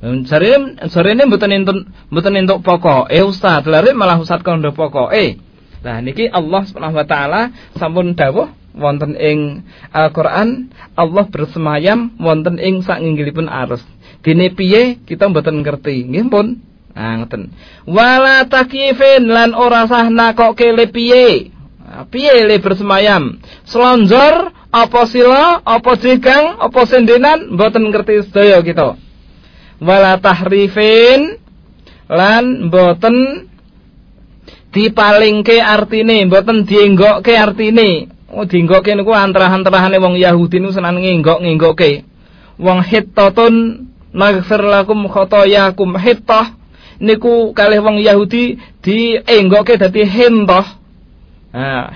[0.00, 5.36] Jarene jarene mboten entuk mboten entuk pokoke Ustaz, lare malah Ustaz kondo pokoke.
[5.84, 7.40] Nah niki Allah Subhanahu wa taala
[7.76, 13.84] sampun dawuh wonten ing Al-Qur'an Allah bersemayam wonten ing sakinggilipun arus.
[14.24, 16.08] Dene piye kita mboten ngerti.
[16.08, 16.46] Nggih pun.
[16.90, 17.54] Nah, ngoten.
[17.86, 20.90] Wala takifin lan ora sah nakoke le.
[20.90, 23.40] Nah, piye le bersemayam?
[23.64, 28.94] Selonjor apa sila, apa jigang, apa sendenan mboten ngerti sedaya kita.
[29.82, 31.38] Wala tahrifin
[32.06, 33.46] lan mboten
[34.70, 38.10] dipalingke artine, mboten dienggokke artine.
[38.30, 42.06] Oh dienggokke niku antara-antarane wong Yahudi niku seneng ngenggok-ngenggokke.
[42.62, 46.54] Wong Hittatun naghfir lakum khotoyakum Hittah
[47.00, 50.66] niku kalih wong Yahudi dienggoke dadi hentoh.
[51.50, 51.90] Nah,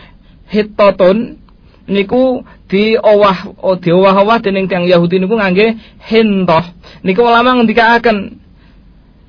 [0.50, 1.38] hitotun
[1.86, 2.42] niku
[2.74, 5.78] di owah oh, di owah-owah dening tiyang Yahudi niku ngangge
[6.10, 6.66] hentoh.
[7.06, 8.42] Niku ulama ngendikaaken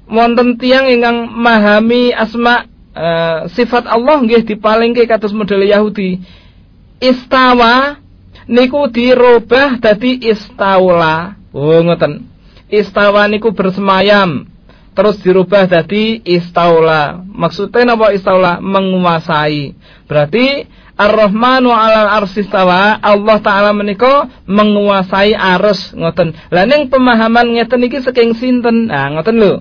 [0.10, 2.66] wonten tiyang ingkang memahami asma
[2.98, 6.26] uh, sifat Allah nggih dipalingke kados model Yahudi.
[6.98, 8.02] Istawa
[8.50, 11.38] niku dirubah dadi istaula.
[11.54, 12.26] Oh ngoten.
[12.74, 14.50] Istawa niku bersemayam
[14.98, 17.22] terus dirubah jadi istaula.
[17.30, 18.58] Maksudnya apa istaula?
[18.58, 19.78] Menguasai.
[20.10, 26.32] Berarti Ar-Rahmanu 'alal arsistawa Allah taala menika menguasai arus ngoten.
[26.52, 28.88] Lah ning pemahaman ngeten iki saking sinten?
[28.88, 29.54] Nah, ngoten lho.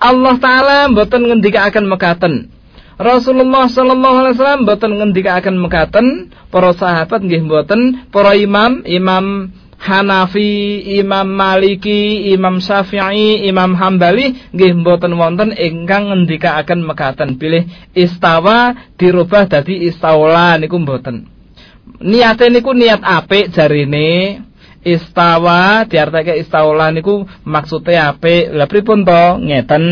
[0.00, 2.48] Allah taala mboten ngendikaaken mekaten.
[2.96, 6.06] Rasulullah sallallahu alaihi wasallam mboten ngendikaaken mekaten,
[6.48, 9.48] para sahabat nggih mboten, para imam, imam
[9.82, 18.78] Hanafi, Imam Maliki, Imam Syafi'i, Imam Hambali nggih mboten wonten ingkang ngendikaaken mekaten pilih istawa
[18.94, 21.26] dirubah dadi istaula niku mboten.
[21.98, 24.38] Niate niku niat apik jarine
[24.86, 28.54] istawa diartike istaula niku maksude apik.
[28.54, 29.42] Lah pripun to?
[29.42, 29.84] Ngeten.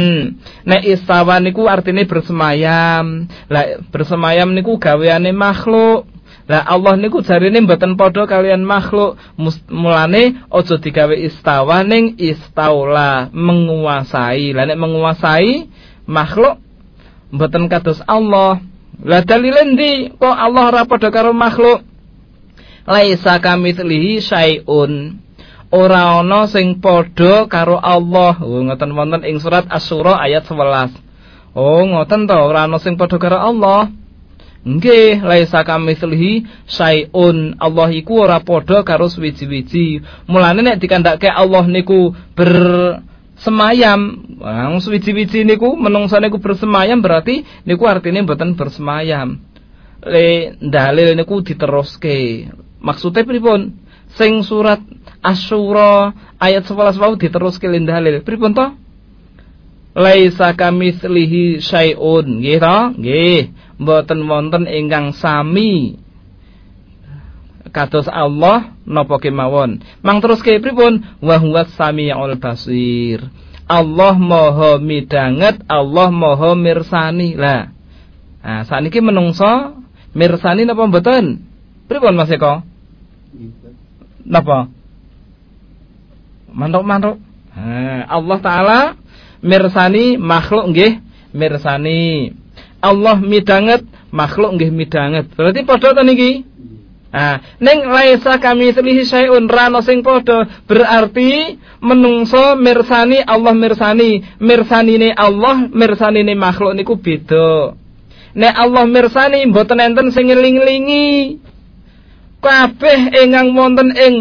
[0.66, 3.26] Nek istawa niku artine bersemayam.
[3.50, 6.06] Lah bersemayam niku gaweane makhluk.
[6.50, 9.14] Lah Allah niku jarine mboten padha kalian makhluk.
[9.70, 14.50] Mulane aja digawe istawa ning istaula menguasai.
[14.50, 15.70] Lah menguasai
[16.10, 16.58] makhluk
[17.30, 18.58] mboten kados Allah.
[18.98, 21.86] Lah dalile ndi kok Allah ora padha karo makhluk?
[22.82, 25.22] Laisa kamitslihi syai'un.
[25.70, 28.42] Ora ana sing padha karo Allah.
[28.42, 30.98] Oh ngoten wonten ing surat Asy-Syura ayat 11.
[31.54, 33.99] Oh ngoten to ora sing padha karo Allah.
[34.60, 37.56] Nggih, laisa kamitslihi syai'un.
[37.56, 40.04] Allah iku ora padha karo suwiji-wiji.
[40.28, 44.00] Mulane nek dikandhake Allah niku bersemayam,
[44.36, 49.40] wong suwiji-wiji niku menungsa niku bersemayam berarti niku artine mboten bersemayam.
[50.04, 52.52] Le dalil niku diteruske.
[52.84, 53.80] Maksudnya pripun?
[54.12, 54.84] Sing surat
[55.24, 58.20] Asyura ayat 11 wau diteruske dalil.
[58.20, 58.76] Pripun to?
[59.96, 62.44] Laisa kamitslihi syai'un.
[62.44, 62.78] Nggih to?
[63.00, 63.42] Nggih
[63.80, 65.96] mboten wonten ingkang sami
[67.70, 69.80] kados Allah napa kemawon.
[70.02, 71.06] Mang terus pripun?
[71.22, 73.24] Wa huwas samiul basir.
[73.70, 77.38] Allah Maha midanget, Allah Maha mirsani.
[77.38, 77.70] Lah.
[78.42, 79.78] Nah, saniki menungso
[80.12, 81.46] mirsani napa mboten?
[81.86, 82.66] Pripun Mas Eko?
[84.26, 84.66] Napa?
[86.50, 87.22] Mantuk-mantuk.
[87.54, 88.80] Nah, Allah taala
[89.38, 90.98] mirsani makhluk nggih
[91.30, 92.34] mirsani.
[92.80, 95.28] Allah midanget, makhluk nggih midanget.
[95.36, 96.48] Berarti padha to niki?
[97.10, 100.46] Nah, ning laisa kami selihi syai'un rano sing padha.
[100.64, 104.24] Berarti menungso mirsani Allah mirsani.
[104.40, 107.76] Mirsanine Allah mirsanine makhluk niku beda.
[108.30, 111.42] Nek Allah mirsani mboten enten sing ngeling-elingi
[112.40, 114.14] kabeh ingkang wonten ing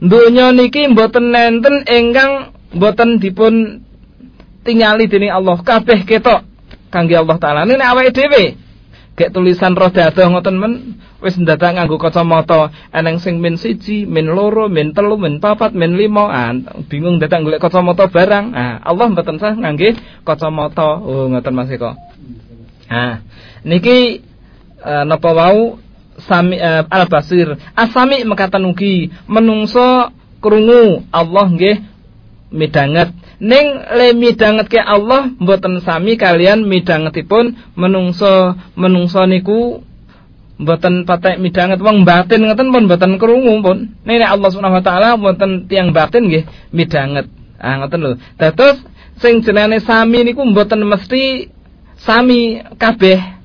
[0.00, 3.82] donya niki mboten enten ingkang mboten dipun
[4.62, 5.58] tingali dening Allah.
[5.58, 6.55] Kabeh ketok
[6.96, 8.56] kangge Allah taala ini awake dhewe
[9.16, 10.72] Gek tulisan roda adoh ngoten men
[11.24, 15.96] wis ndadak nganggo kacamata eneng sing min siji, min loro, min telu, min papat, min
[15.96, 16.28] lima.
[16.28, 16.52] Ah,
[16.84, 18.52] bingung datang golek kacamata barang.
[18.52, 21.00] Ah, Allah mboten sah ngangge kacamata.
[21.00, 21.96] Oh ngoten Mas Eko.
[22.92, 23.24] Ah,
[23.64, 24.20] niki
[24.84, 25.80] uh, napa wau
[26.28, 27.56] sami uh, al-basir.
[27.72, 30.12] Asami mekatan ugi menungso
[30.44, 31.76] krungu Allah nggih
[32.52, 34.16] midanget ning le
[34.66, 39.84] ke Allah mboten sami kalian midangetipun menungso menungso niku
[40.56, 41.78] mboten patek midanget.
[41.80, 43.78] Wong batin ngeten pun mboten krungu pun.
[44.04, 47.28] Nek Allah Subhanahu wa taala mboten tiang batin nggih midanget.
[47.60, 48.12] Ah ngoten lho.
[48.40, 48.80] Dados
[49.20, 51.52] sing jenenge sami niku mboten mesti
[52.00, 53.36] sami kabeh.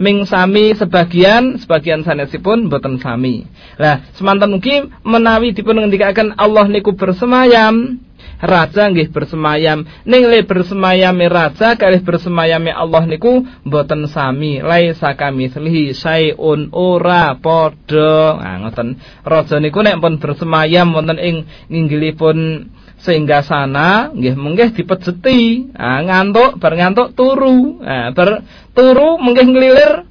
[0.00, 3.44] Ming sami sebagian sebagian sanesipun mboten sami.
[3.76, 8.00] Lah semanten ugi menawi dipun ngendikaken Allah niku bersemayam
[8.40, 9.84] raja nggih bersemayam.
[10.08, 14.64] Ning le bersemayame raja kalih bersemayame Allah niku mboten sami.
[14.64, 18.40] Laisa kami selihi sayun ora padha.
[18.40, 18.98] Nah ngoten.
[19.22, 22.68] Raja niku nek pun bersemayam wonten ing nginggilipun
[23.00, 25.72] sehingga sana nggih menggih dipejeti.
[25.72, 27.80] Nah, ngantuk bar ngantuk turu.
[27.80, 28.44] Nah, bar
[28.76, 30.09] turu menggih nglilir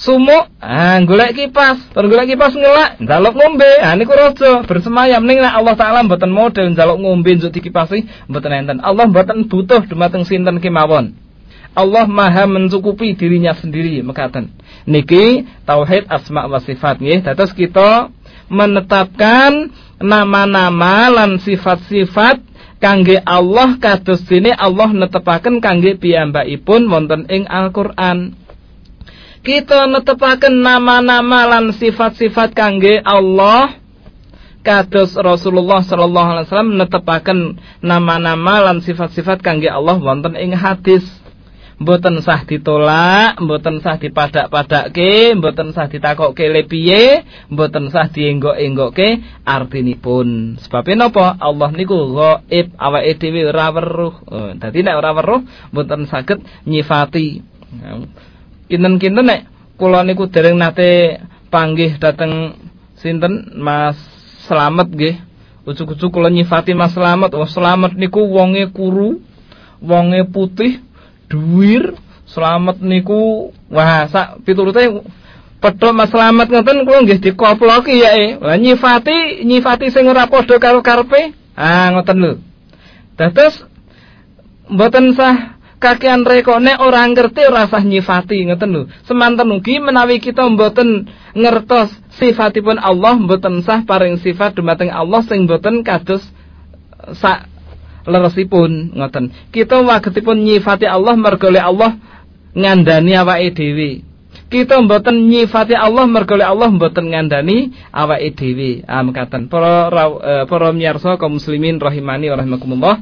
[0.00, 0.48] sumuk.
[0.58, 1.92] Ah golek kipas.
[1.92, 3.70] Bar golek kipas ngelak njaluk ngombe.
[3.84, 4.64] Ah niku raja.
[4.64, 5.22] Bersemayam.
[5.28, 8.78] Ning nek Allah taala mboten model njaluk ngombe njuk dikipasi mboten enten.
[8.80, 11.12] Allah mboten butuh dumateng sinten kemawon?
[11.70, 14.50] Allah maha mencukupi dirinya sendiri mekaten.
[14.90, 17.22] Niki tauhid asma wa sifat nggih.
[17.22, 18.10] Dados kita
[18.50, 19.70] menetapkan
[20.02, 22.42] nama-nama lan sifat-sifat
[22.82, 28.39] kangge Allah kados dene Allah netepaken kangge piyambakipun wonten ing Al-Qur'an
[29.40, 33.80] kita netepaken nama-nama lan sifat-sifat kangge Allah
[34.60, 37.38] kados Rasulullah sallallahu alaihi wasallam netepaken
[37.80, 41.04] nama-nama lan sifat-sifat kangge Allah wonten ing hadis
[41.80, 50.60] mboten sah ditolak, mboten sah dipadak-padakke, mboten sah ditakokke le piye, mboten sah dienggok-enggokke artinipun.
[50.60, 51.40] Sebab napa?
[51.40, 54.14] Allah niku ghaib, awake dhewe ora weruh.
[54.28, 55.40] Oh, dadi nek ora weruh
[55.72, 57.40] mboten saged nyifati
[58.70, 61.18] kinten-kinten nek kula niku dereng nate
[61.50, 62.54] panggih dateng
[63.02, 63.98] sinten Mas
[64.46, 65.16] Slamet nggih.
[65.66, 69.20] Ucuk-ucuk kula nyifati Mas Slamet, oh Slamet niku wonge kuru,
[69.82, 70.80] wonge putih,
[71.26, 71.98] duwir.
[72.30, 75.02] Slamet niku wah sak piturute
[75.58, 78.38] pedho Mas Slamet ngoten kula nggih dikoploki ya e.
[78.38, 81.34] Lah nyifati nyifati sing ora padha karo karepe.
[81.58, 82.32] Ah ngoten lho.
[83.18, 83.66] Dados
[84.70, 88.82] mboten sah kakean reko nek ora ngerti ora nyifati ngoten lho.
[89.08, 95.48] Semanten ugi menawi kita mboten ngertos sifatipun Allah mboten sah paring sifat dumateng Allah sing
[95.48, 96.20] mboten kados
[97.16, 97.48] sak
[98.04, 99.32] leresipun ngoten.
[99.48, 101.96] Kita wagetipun nyifati Allah mergo Allah
[102.52, 103.90] ngandani awake dhewe.
[104.50, 111.14] kita mboten nyifati Allah mergo Allah mboten ngandani awake dhewe mekaten para uh, para miyarsa
[111.22, 112.98] kaum muslimin rahimani rahimakumullah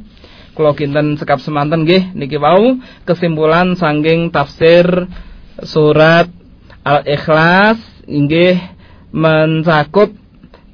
[0.58, 5.06] kula kinten sekap semanten nggih niki wau kesimpulan sangking tafsir
[5.62, 6.26] surat
[6.82, 7.78] Al-Ikhlas
[8.10, 8.58] inggih
[9.14, 10.10] mencakup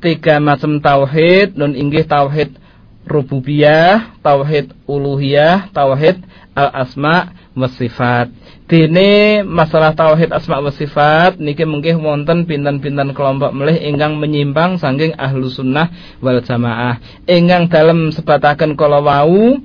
[0.01, 2.65] tiga macam tauhid nun inggih tauhid
[3.05, 6.25] rububiyah, tauhid uluhiyah, tauhid
[6.57, 8.33] al-asma wa sifat.
[8.65, 15.13] Dene masalah tauhid asma wa sifat niki mungkin wonten pinten-pinten kelompok melih ingkang menyimpang saking
[15.21, 15.93] ahlu sunnah
[16.25, 16.99] wal jamaah.
[17.29, 19.61] Ingkang dalam sebataken kala wau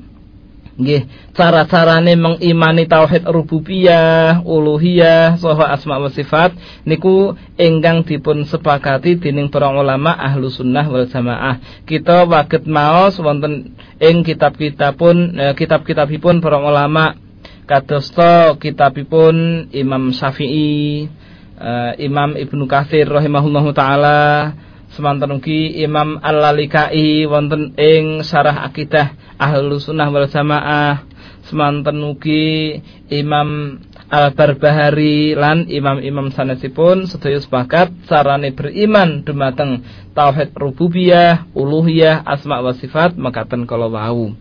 [0.80, 6.56] nggih cara-carane mengimani tauhid rububiyah, uluhiyah, saha asma wa sifat
[6.88, 11.84] niku ingkang dipun sepakati dening para ulama ahlu sunnah wal jamaah.
[11.84, 17.20] Kita waget maos wonten ing kitab-kitabipun eh, kitab-kitabipun para ulama
[17.68, 21.12] kadosta kitabipun Imam Syafi'i,
[21.60, 24.56] eh, Imam Ibnu Katsir rahimahullahu taala
[24.94, 31.06] semanten ugi Imam Al-Lalikai wonten ing Syarah Akidah Ahlu Sunnah wal Jamaah
[31.50, 32.78] semanten ugi
[33.10, 39.86] Imam Al-Barbahari lan imam-imam sanesipun sedaya sepakat sarane beriman dumateng
[40.18, 44.34] tauhid rububiyah, uluhiyah, asma wa sifat makaten kala wau.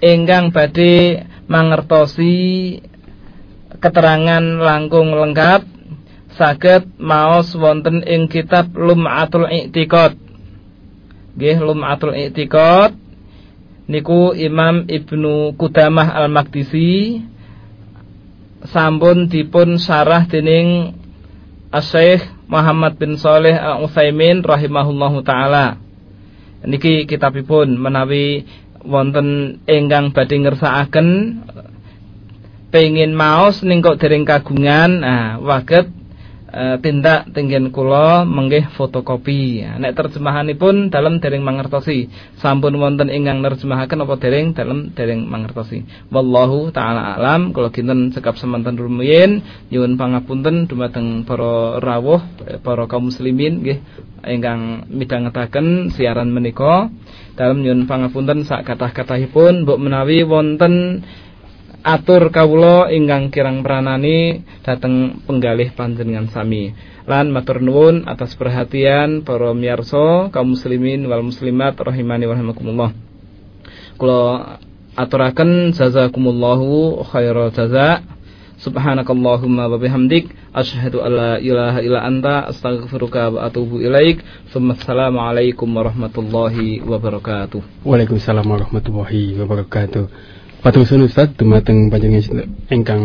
[0.00, 2.80] Ingkang badhe mangertosi
[3.76, 5.79] keterangan langkung lengkap
[6.40, 10.16] saged maos wonten ing kitab Lum'atul I'tiqad.
[11.36, 12.96] Nggih Lum'atul I'tiqad
[13.84, 17.20] niku Imam Ibnu Qudamah Al-Maqdisi
[18.64, 20.96] sampun dipun sarah dening
[21.68, 25.76] Asy-Syaikh Muhammad bin Saleh Al-Utsaimin rahimahullahu taala.
[26.64, 28.48] Niki kitabipun menawi
[28.80, 31.08] wonten ingkang badhe ngersakaken
[32.72, 35.99] pengin maos ning kok dereng kagungan nah waget
[36.82, 39.62] tindak tinggen kula menggih fotokopi.
[39.78, 42.10] Nek terjemahanipun dalam dereng mangertosi.
[42.42, 45.86] Sampun wonten ingkang nerjemahaken apa dereng dalam dereng mangertosi.
[46.10, 47.54] Wallahu taala alam.
[47.54, 53.78] Kula kinten cekap semanten rumiyin nyuwun pangapunten dumateng para rawuh eh, para kaum muslimin nggih
[54.26, 56.90] ingkang midhangetaken siaran menika.
[57.38, 61.06] Dalam nyuwun pangapunten sak kathah-kathahipun mbok menawi wonten
[61.80, 66.76] atur kawula ingkang kirang pranani dateng penggalih panjenengan sami.
[67.08, 72.90] Lan matur nuwun atas perhatian para miyarsa kaum muslimin wal muslimat rahimani wa rahimakumullah.
[73.96, 74.20] Kula
[74.96, 78.04] aturaken jazakumullahu khairal jaza.
[78.60, 84.20] Subhanakallahumma wa bihamdik asyhadu an la ilaha illa anta astaghfiruka wa atubu ilaik.
[84.52, 87.88] Assalamualaikum warahmatullahi wabarakatuh.
[87.88, 90.04] Waalaikumsalam warahmatullahi wabarakatuh.
[90.60, 93.02] Patursun Ustaz dumateng panjenengan ingkang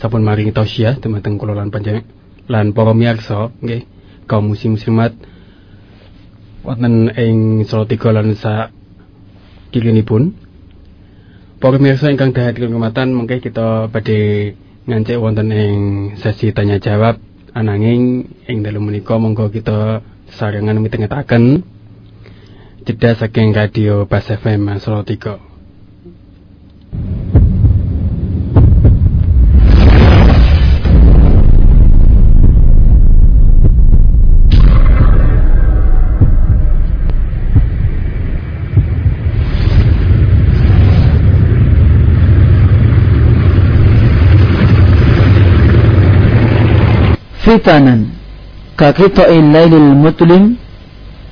[0.00, 2.08] sampun maringi tausiah dumateng kula lan panjenengan
[2.48, 3.84] lan para miyarsa nggih
[4.24, 5.12] kaum muslim muslimat
[6.64, 8.72] wonten ing Salatiga lan sak
[9.76, 10.34] kilinipun.
[11.60, 14.56] Para miyarsa ingkang dahat kehormatan mengke kita badhe
[14.88, 15.80] ngancik wonten ing
[16.16, 17.20] sesi tanya jawab
[17.52, 20.00] ananging ing dalem menika monggo kita
[20.32, 21.60] sarengan mitengetaken
[22.88, 25.55] jeda saking radio Bas FM Salatiga.
[47.46, 48.10] Fitanan.
[48.74, 50.58] Kakita'il lailil mutlim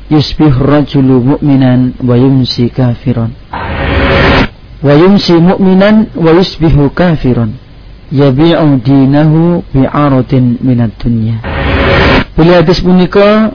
[0.08, 3.34] yusbih rajulu mu'minan wa yumsi kafiran.
[4.78, 7.58] Wa yumsi mu'minan wa yusbihu kafiran.
[8.14, 11.42] Yabi'u dinahu bi'aratin minat dunya.
[12.38, 13.50] Bila hadis punika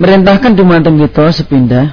[0.00, 1.92] merintahkan dumateng kita sepindah.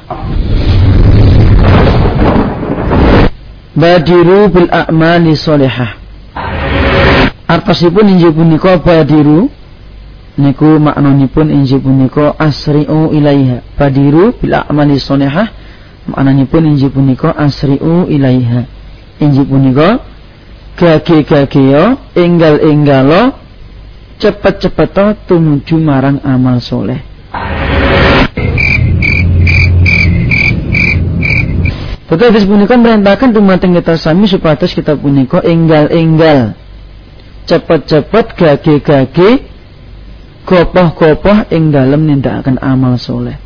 [3.75, 5.99] Badiru bil a'mali solehah.
[7.49, 9.58] Artosipun injil punika badiru
[10.39, 13.59] niku maknanipun injil punika asri'u ilaiha.
[13.75, 15.51] Badiru bil a'mali shalihah
[16.07, 18.63] maknanipun injil punika asri'u ilaiha.
[19.19, 19.99] Injil punika
[20.79, 23.35] gage-gageo enggal-enggalo
[24.15, 27.03] cepet-cepet tumuju marang amal soleh.
[32.09, 36.57] Betul hadis punika merintahkan dumateng kita sami supados kita punika enggal-enggal.
[37.45, 39.45] Cepet-cepet gage-gage
[40.49, 43.37] gopoh-gopoh ing dalem nindakaken amal soleh.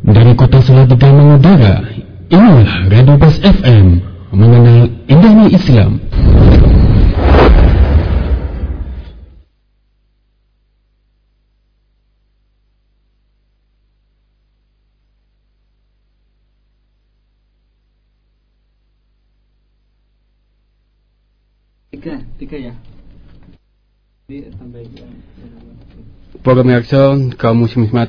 [0.00, 1.84] Dari kota Salatiga Saudara,
[2.32, 4.00] inilah Radio Bas FM
[4.32, 6.00] mengenal indahnya Islam.
[22.00, 22.72] Tiga, tiga ya.
[26.40, 28.08] Para pemirsa kaum muslimat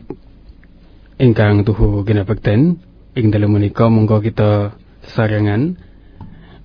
[1.20, 2.80] ingkang tuhu ginabekten
[3.20, 5.76] ing dalem menika monggo kita sesarengan.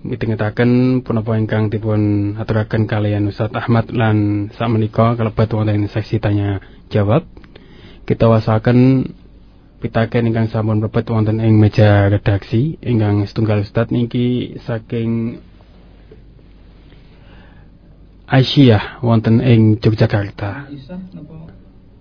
[0.06, 6.62] Mitengetaken punapa ingkang dipun aturaken kalian Ustaz Ahmad lan sakmenika kalebet wonten sesi tanya
[6.94, 7.26] jawab.
[8.06, 9.10] Kita wasaken
[9.82, 12.78] pitaken ingkang sampun mlebet wonten ing meja redaksi.
[12.78, 15.42] Ingkang setunggal Ustaz niki saking
[18.26, 20.66] Aisyah wonten ing Yogyakarta.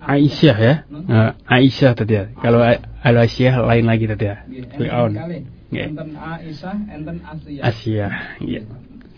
[0.02, 0.74] Aisyah ya.
[0.90, 2.24] Uh, Aisyah tadi ya.
[2.42, 4.42] Kalau Al Aisyah lain lagi tadi ya.
[4.74, 5.14] Fir'aun.
[5.70, 5.86] Nggih.
[5.94, 7.62] Enten Aisyah, enten Asia.
[7.62, 8.08] Asia.
[8.42, 8.62] Iya.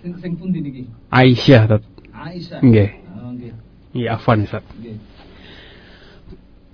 [0.04, 0.84] Sing sing pundi niki?
[1.08, 1.88] Aisyah tadi.
[2.12, 2.60] Aisyah.
[2.60, 2.90] Nggih.
[3.16, 3.54] Oh, nggih.
[3.96, 4.64] Iya afwan Ustaz.
[4.76, 5.00] Nggih.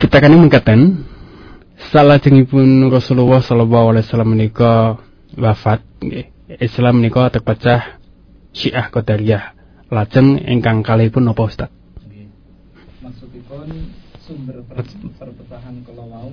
[0.02, 0.80] Kita kan mengatakan
[1.94, 4.98] salajengipun Rasulullah sallallahu alaihi wasallam menika
[5.38, 6.34] wafat nggih.
[6.58, 8.02] Islam menika terpecah
[8.54, 9.63] Syiah Qadariyah.
[9.92, 11.70] Lajeng ingkang kalihipun napa Ustaz?
[12.08, 12.28] Nggih.
[13.04, 13.68] Maksudipun
[14.24, 14.88] sumber per-
[15.20, 16.32] perpecahan kala wau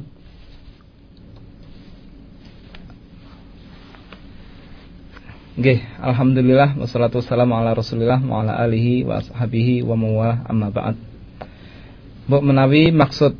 [5.60, 10.96] Nggih, alhamdulillah wassalatu wassalamu ala Rasulillah wa ala alihi wa ashabihi wa mawalah amma ba'd.
[12.30, 13.34] Mbok menawi maksud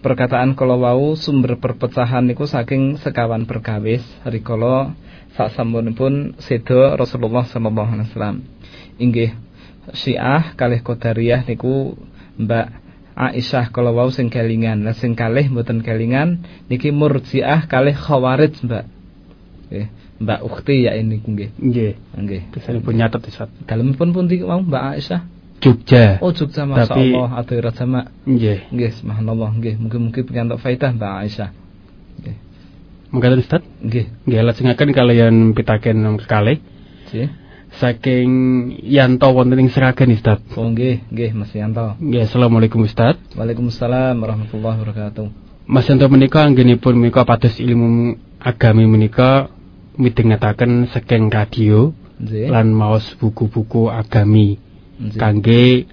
[0.00, 4.96] perkataan kala wau sumber perpecahan niku saking sekawan perkawis rikala
[5.36, 8.36] saksampunipun seda Rasulullah sallallahu alaihi wasallam.
[8.96, 9.30] Inggih
[9.94, 11.98] Syiah kalih Qadariyah niku
[12.40, 12.66] Mbak
[13.20, 18.84] Aisyah kala wau sing kelingan, lah sing kalih mboten kelingan niki Murji'ah kalih Khawarij, Mbak.
[19.68, 19.86] Nggih,
[20.24, 21.50] Mbak Ukhti ya ini nggih.
[21.60, 21.92] Nggih.
[22.16, 22.42] Nggih.
[22.48, 23.52] Kesanipun nyatet Ustaz.
[23.68, 25.20] Dalemipun pundi mau Mbak Aisyah?
[25.60, 26.16] Jogja.
[26.24, 28.04] Oh, Jogja Tapi- masyaallah atuh jamak.
[28.24, 28.72] Nggih.
[28.72, 29.74] Nggih, subhanallah nggih.
[29.76, 31.50] Mungkin-mungkin pikantuk faedah Mbak Aisyah.
[32.24, 32.36] Nggih.
[33.12, 33.62] Mengatakan Ustaz?
[33.84, 34.06] Nggih.
[34.24, 36.58] Nggih lajengaken kalian pitaken kalih
[37.12, 37.28] Nggih.
[37.78, 38.30] Saking
[38.82, 40.42] Yanto wonten ing Seragen Ustaz.
[40.58, 41.94] Oh nggih, nggih Mas Yanto.
[42.02, 43.14] Nggih, Assalamualaikum Ustaz.
[43.38, 45.26] Waalaikumsalam warahmatullahi wabarakatuh.
[45.70, 49.46] Mas Yanto menika anggenipun menika pados ilmu agami menika
[49.94, 52.50] midhangetaken saking radio Nggih.
[52.50, 54.58] lan maos buku-buku agami
[55.14, 55.86] kangge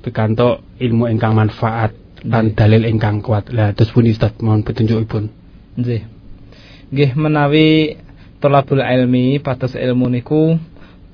[0.00, 1.92] pikantuk ilmu ingkang manfaat
[2.24, 2.56] lan Nggih.
[2.56, 3.52] dalil ingkang kuat.
[3.52, 5.28] Lah terus pun Ustaz mohon petunjukipun.
[5.76, 6.02] Nggih.
[6.90, 7.68] Nggih menawi
[8.40, 10.56] tolabul ilmi pados ilmu niku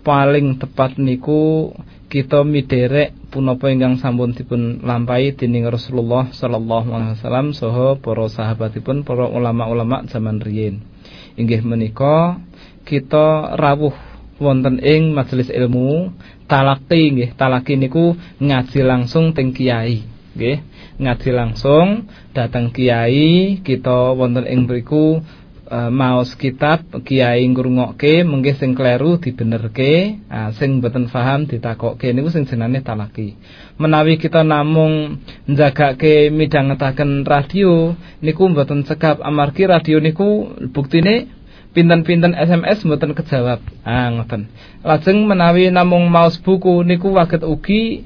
[0.06, 1.74] paling tepat niku
[2.06, 9.02] kita miderek punapa ingkang sampun dipun lampahi dening Rasulullah sallallahu alaihi wasallam saha para sahabatipun
[9.02, 10.86] para ulama-ulama zaman riyin.
[11.34, 12.38] Inggih menika
[12.86, 13.92] kita rawuh
[14.38, 16.14] wonten ing majelis ilmu
[16.46, 20.06] talaki nggih talaki niku ngaji langsung teng kiai
[20.38, 20.62] nggih
[21.02, 25.24] ngaji langsung datang kiai kita wonten ing mriku
[25.66, 32.30] e, maos kitab kiai ngrungokke mengke sing kleru dibenerke ah, sing mboten paham ditakokke niku
[32.30, 33.34] sing jenenge talaki
[33.76, 35.18] menawi kita namung
[35.50, 37.92] njagake midhangetaken radio
[38.22, 41.36] niku mboten cekap amargi radio niku buktine
[41.76, 43.60] pinten-pinten SMS mboten kejawab.
[43.84, 44.48] Ah ngoten.
[44.80, 48.00] Lajeng menawi namung maos buku niku waget ugi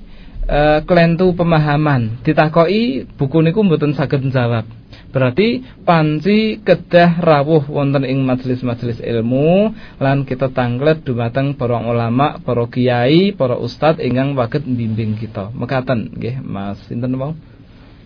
[0.51, 2.19] eh, klentu pemahaman.
[2.27, 4.80] Ditakoki buku niku mboten saged njawab.
[5.11, 12.63] Berarti panci kedah rawuh wonten ing majelis-majelis ilmu lan kita tanglet dumateng para ulama, para
[12.71, 15.51] kiai, para ustad ingkang waget mbimbing kita.
[15.51, 17.35] Mekaten nggih Mas sinten mau?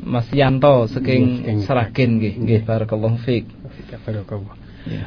[0.00, 2.34] Mas Yanto saking Seragen nggih.
[2.40, 3.52] Nggih barakallahu fiik.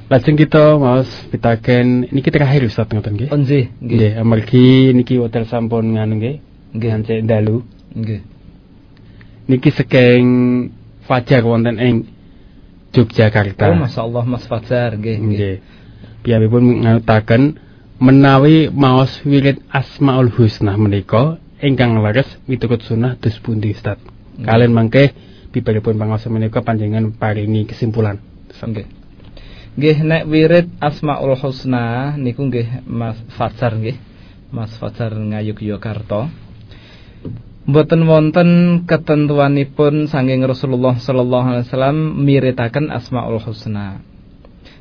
[0.10, 3.30] Lajeng kita maos pitaken niki terakhir Ustaz ngoten nggih.
[3.34, 4.12] Oh nggih, nggih.
[4.22, 6.36] Amargi niki hotel sampun nganu nggih.
[6.78, 7.26] Nggih.
[7.26, 7.66] Dalu.
[7.94, 8.22] Nggih.
[9.48, 10.26] Niki saking
[11.08, 11.96] Fajar wonten ing
[12.92, 13.70] Yogyakarta.
[13.70, 15.56] Oh, Masya Allah Mas Fajar, nggih, nggih.
[16.26, 17.44] Piyambakipun nganutaken
[18.02, 24.02] menawi maos wirid Asmaul Husna menika ingkang leres miturut sunah dus pundi Ustaz.
[24.38, 25.14] Kalian mangke
[25.54, 28.18] bibaripun pangaosan menika panjenengan paringi kesimpulan.
[28.50, 28.86] Nggih.
[29.78, 33.98] Nggih nek wirid Asmaul Husna niku nggih Mas Fajar nggih.
[34.48, 36.47] Mas Fajar Ngayogyakarta.
[37.68, 38.50] Mboten wonten
[38.88, 44.00] ketentuanipun saking Rasulullah sallallahu alaihi wasallam miritaken Asmaul Husna.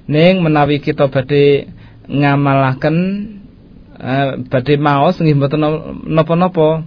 [0.06, 1.66] Ning menawi kita badhe
[2.06, 2.96] ngamalaken
[3.98, 5.66] eh, badhe maos nggih mboten
[6.06, 6.86] napa-napa.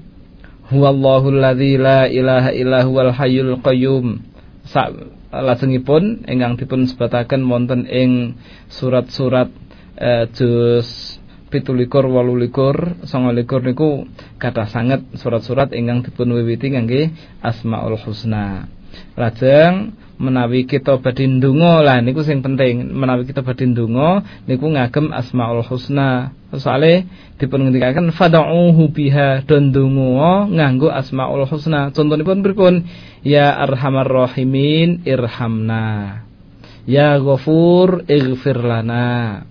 [0.71, 4.23] Huwallahul ladzi la ilaha illa huwal hayyul qayyum.
[4.71, 4.95] Sak
[5.35, 8.39] lajengipun ingkang dipun sebataken wonten ing
[8.71, 9.51] surat-surat
[9.99, 11.18] eh, juz
[11.49, 14.05] pitulikur walulikur songolikur niku
[14.37, 18.69] kata sangat surat-surat ingkang dipun wiwiti ngangge asmaul husna.
[19.17, 22.89] Lajeng menawi kita badhe ndonga lah niku sing penting.
[22.93, 26.33] Menawi kita badhe ndonga niku ngagem asmaul husna.
[26.55, 27.05] Soale
[27.37, 31.89] dipun ngendikaken fad'uhu biha don nganggo asmaul husna.
[31.93, 32.85] Contonipun pripun?
[33.25, 36.23] Ya arhamar rahimin irhamna.
[36.89, 39.45] Ya ghafur ighfir lana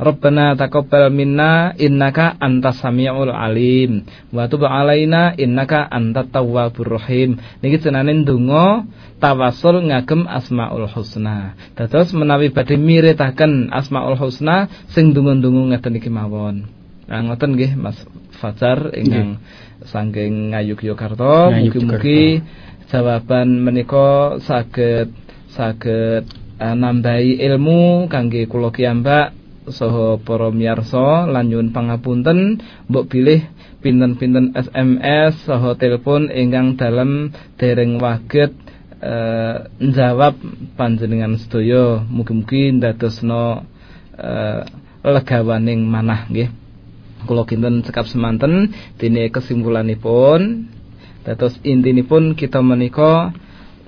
[0.00, 7.36] Rabbana taqabbal minna innaka antas samiul alim wa tub alaina innaka antat tawwabur rahim.
[7.60, 8.88] Niki cenane ndonga
[9.20, 11.52] tawasul ngagem Asmaul Husna.
[11.76, 16.64] Dados menawi badhe miretaken Asmaul Husna sing ndonga-ndonga ngeten iki mawon.
[17.04, 18.00] Nah ngoten nggih Mas
[18.40, 19.36] Fajar ingkang
[19.84, 22.40] saking Ngayogyakarta mugi-mugi
[22.88, 25.12] jawaban menika saged
[25.52, 26.24] saged
[26.56, 29.39] uh, nambahi ilmu kangge kula kiyambak
[29.72, 32.60] saha para miyarsa lan nyuwun pangapunten
[32.90, 33.46] mbok bilih
[33.80, 38.52] pinten-pinten SMS saha telepon ingkang dalam dereng waget
[39.00, 40.36] uh, njawab
[40.76, 42.04] panjenengan sedaya.
[42.06, 43.64] Mugi-mugi ndadosno
[44.16, 44.60] uh,
[45.04, 46.52] legawaning manah nggih.
[47.24, 50.68] Kula kinten cekap semanten dene kesimpulanipun.
[51.20, 53.36] Dados intinipun kita menika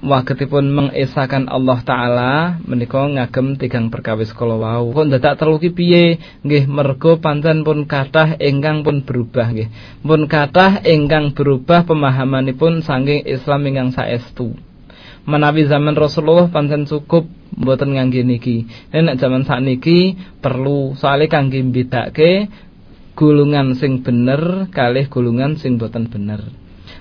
[0.02, 2.34] wagetipun mengesakan Allah taala
[2.66, 4.90] menika ngagem tigang perkawis kala wau.
[4.90, 6.18] Kok dadak telu ki piye?
[6.42, 9.70] Nggih mergo pancen pun kathah ingkang pun berubah nggih.
[10.02, 14.52] Pun kathah ingkang berubah pemahamanipun saking Islam ingkang saestu.
[15.22, 18.66] Menawi zaman Rasulullah pancen cukup mboten ngangge niki.
[18.90, 22.50] Nek zaman sakniki perlu soalnya kangge mbedake
[23.14, 26.42] gulungan sing bener kalih gulungan sing boten bener.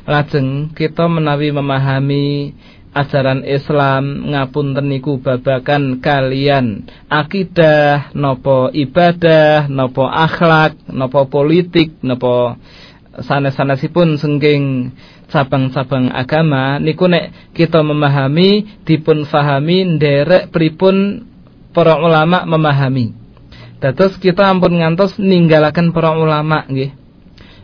[0.05, 2.53] Lajeng kita menawi memahami
[2.91, 6.87] ajaran Islam ngapunten niku babakan kalian.
[7.07, 12.59] Akidah nopo ibadah nopo akhlak nopo politik nopo
[13.11, 14.91] sanes-sanesipun sengging
[15.31, 16.79] cabang-cabang agama.
[16.79, 21.27] Niku nek kita memahami dipun fahami nderek pripun
[21.71, 23.15] para ulama memahami.
[23.81, 27.00] Dados kita ampun ngantos ninggalaken para ulama nggih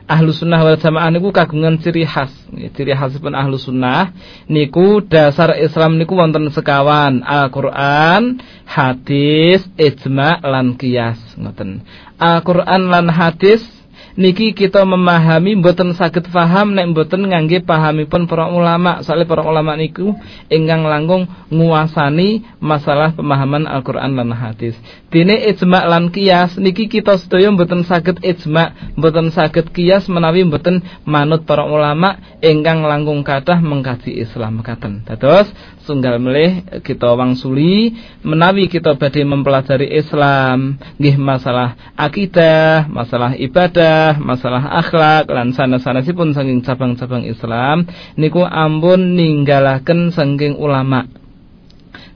[0.07, 2.31] ahlu sunnah wal jamaah niku kagungan ciri khas.
[2.73, 4.15] Ciri khasipun ahlu sunnah
[4.47, 7.21] niku dasar Islam niku wonten sekawan.
[7.21, 11.83] Al-Quran hadis ijma lan kias ngoten.
[12.17, 13.76] Al-Quran lan hadis
[14.17, 19.05] niki kita memahami mboten saged paham nek mboten ngangge pahamipun para ulama.
[19.05, 20.17] Soalnya para ulama niku
[20.49, 24.73] ingkang langkung nguasani masalah pemahaman Al-Qur'an lan hadis.
[25.13, 30.81] Dene ijma lan kias niki kita sedaya mboten saged ijma mboten saged kias menawi mboten
[31.05, 35.47] manut para ulama ingkang langkung kathah mengkaji Islam mekaten dados
[35.87, 37.95] tunggal melih kita wangsuli
[38.27, 46.59] menawi kita badhe mempelajari Islam nggih masalah akidah, masalah ibadah, masalah akhlak lan sanes-sanesipun saking
[46.67, 47.87] cabang-cabang Islam
[48.19, 51.07] niku ampun ninggalaken saking ulama.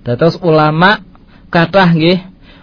[0.04, 1.00] Dados ulama
[1.48, 2.20] kathah nggih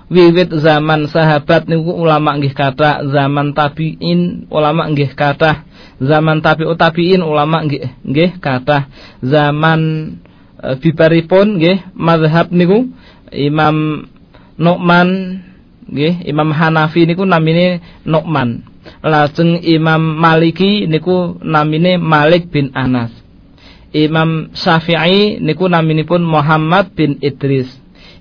[0.09, 5.65] wiwit zaman sahabat niku ulama nggih kathah, zaman tabi'in ulama nggih kathah,
[6.01, 8.89] zaman tabi'ut tabi'in ulama nggih nggih kathah,
[9.21, 9.81] zaman
[10.59, 12.91] Eh, bibaripun nggih mazhab niku
[13.31, 14.11] Imam
[14.59, 15.09] Nu'man
[15.87, 18.67] nggih Imam Hanafi niku namine Nu'man.
[18.99, 23.15] Lajeng Imam Maliki niku namine Malik bin Anas.
[23.95, 27.71] Imam Syafi'i niku naminipun Muhammad bin Idris.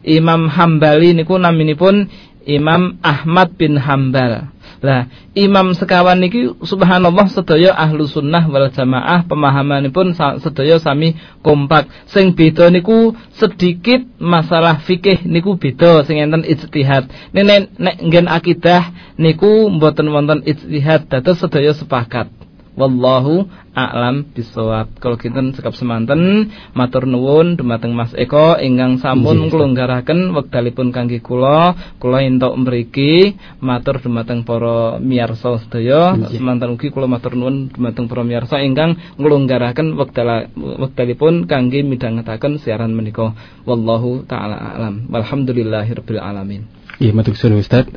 [0.06, 2.06] Imam Hambali niku naminipun
[2.46, 10.14] Imam Ahmad bin Hambal Lah, imam sekawan niki subhanallah sedaya ahlu sunnah wal jamaah pemahamanipun
[10.14, 11.90] sedaya sami kompak.
[12.14, 17.10] Sing beda niku sedikit masalah fikih niku beda sing enten ijtihad.
[17.34, 22.37] Nek nek nggen akidah niku mboten wonten ijtihad dados sedaya sepakat.
[22.78, 25.02] Wallahu a'lam bisawab.
[25.02, 31.74] Kalau kinten sekap semanten matur nuwun dumateng Mas Eko ingkang sampun nglonggaraken wekdalipun kangge kula,
[31.98, 33.34] kula entuk mriki
[33.66, 36.14] matur dumateng para miyarsa sedaya.
[36.30, 42.94] Semanten ugi kula matur nuwun dumateng para miyarsa ingkang nglonggaraken wekdal wekdalipun kangge midhangetaken siaran
[42.94, 43.34] menika.
[43.66, 45.10] Wallahu taala a'lam.
[45.10, 46.70] Walhamdulillahirabbil alamin.
[47.02, 47.90] Iya, matur suwun Ustaz.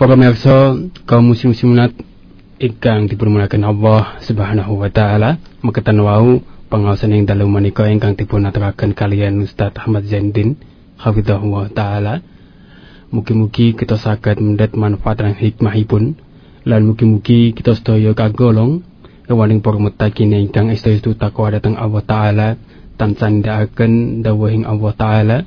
[0.00, 2.11] Para miyarsa kaum muslim-muslimat
[2.62, 6.38] ingkang dipermuliakan Allah Subhanahu wa taala meketan wau
[6.70, 10.54] pengawasan yang dalam menika ingkang dipun aturaken kalian Ustaz Ahmad Zaindin
[10.94, 12.22] hafizahullah taala
[13.10, 16.14] mugi-mugi kita saged mendet manfaat dan hikmahipun
[16.62, 18.86] lan mugi-mugi kita sedaya kagolong
[19.26, 22.48] ewaning para mutakin ingkang estu takwa datang Allah taala
[22.94, 25.38] tansah nindakaken dawuhing Allah taala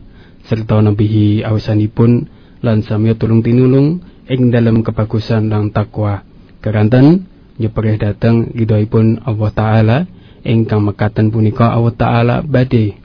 [0.52, 2.28] serta nabihi awasanipun
[2.60, 6.35] lan sami tulung tinulung ing dalam kebagusan lan takwa.
[6.66, 7.30] Keranten
[7.62, 9.98] nyeperih dateng ridhoipun Allah taala
[10.42, 12.98] ingkang mekaten punika Allah taala badhe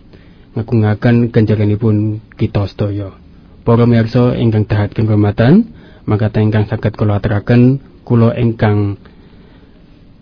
[0.56, 3.12] ngagungaken ganjaranipun kita sedaya.
[3.60, 5.76] Para miyarsa ingkang dahat kehormatan,
[6.08, 8.96] maka ingkang saged kula aturaken kula ingkang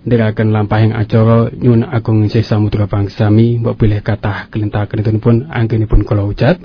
[0.02, 6.58] ndherekaken lampahing acara nyun agung sih samudra bangsami mbok bilih kathah kelintah-kelintunipun anggenipun kula ucap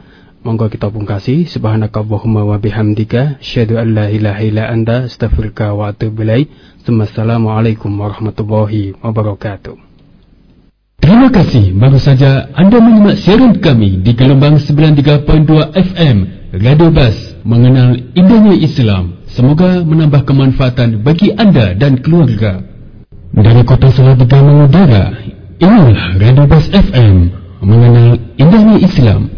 [0.43, 1.47] monggo kita pungkasi.
[1.47, 3.39] Subhanakallahumma wa bihamdika.
[3.39, 5.07] Asyhadu an la ilaha illa anta.
[5.07, 6.51] Astaghfiruka wa atubu ilaik.
[6.83, 9.75] Assalamualaikum warahmatullahi wabarakatuh.
[10.99, 11.75] Terima kasih.
[11.75, 16.17] Baru saja anda menyimak siaran kami di gelombang 93.2 FM
[16.59, 19.23] Radio Bas mengenal indahnya Islam.
[19.31, 22.63] Semoga menambah kemanfaatan bagi anda dan keluarga.
[23.33, 25.17] Dari kota Salatiga mengudara,
[25.57, 27.33] inilah Radio Bas FM
[27.63, 29.31] mengenal indahnya Islam.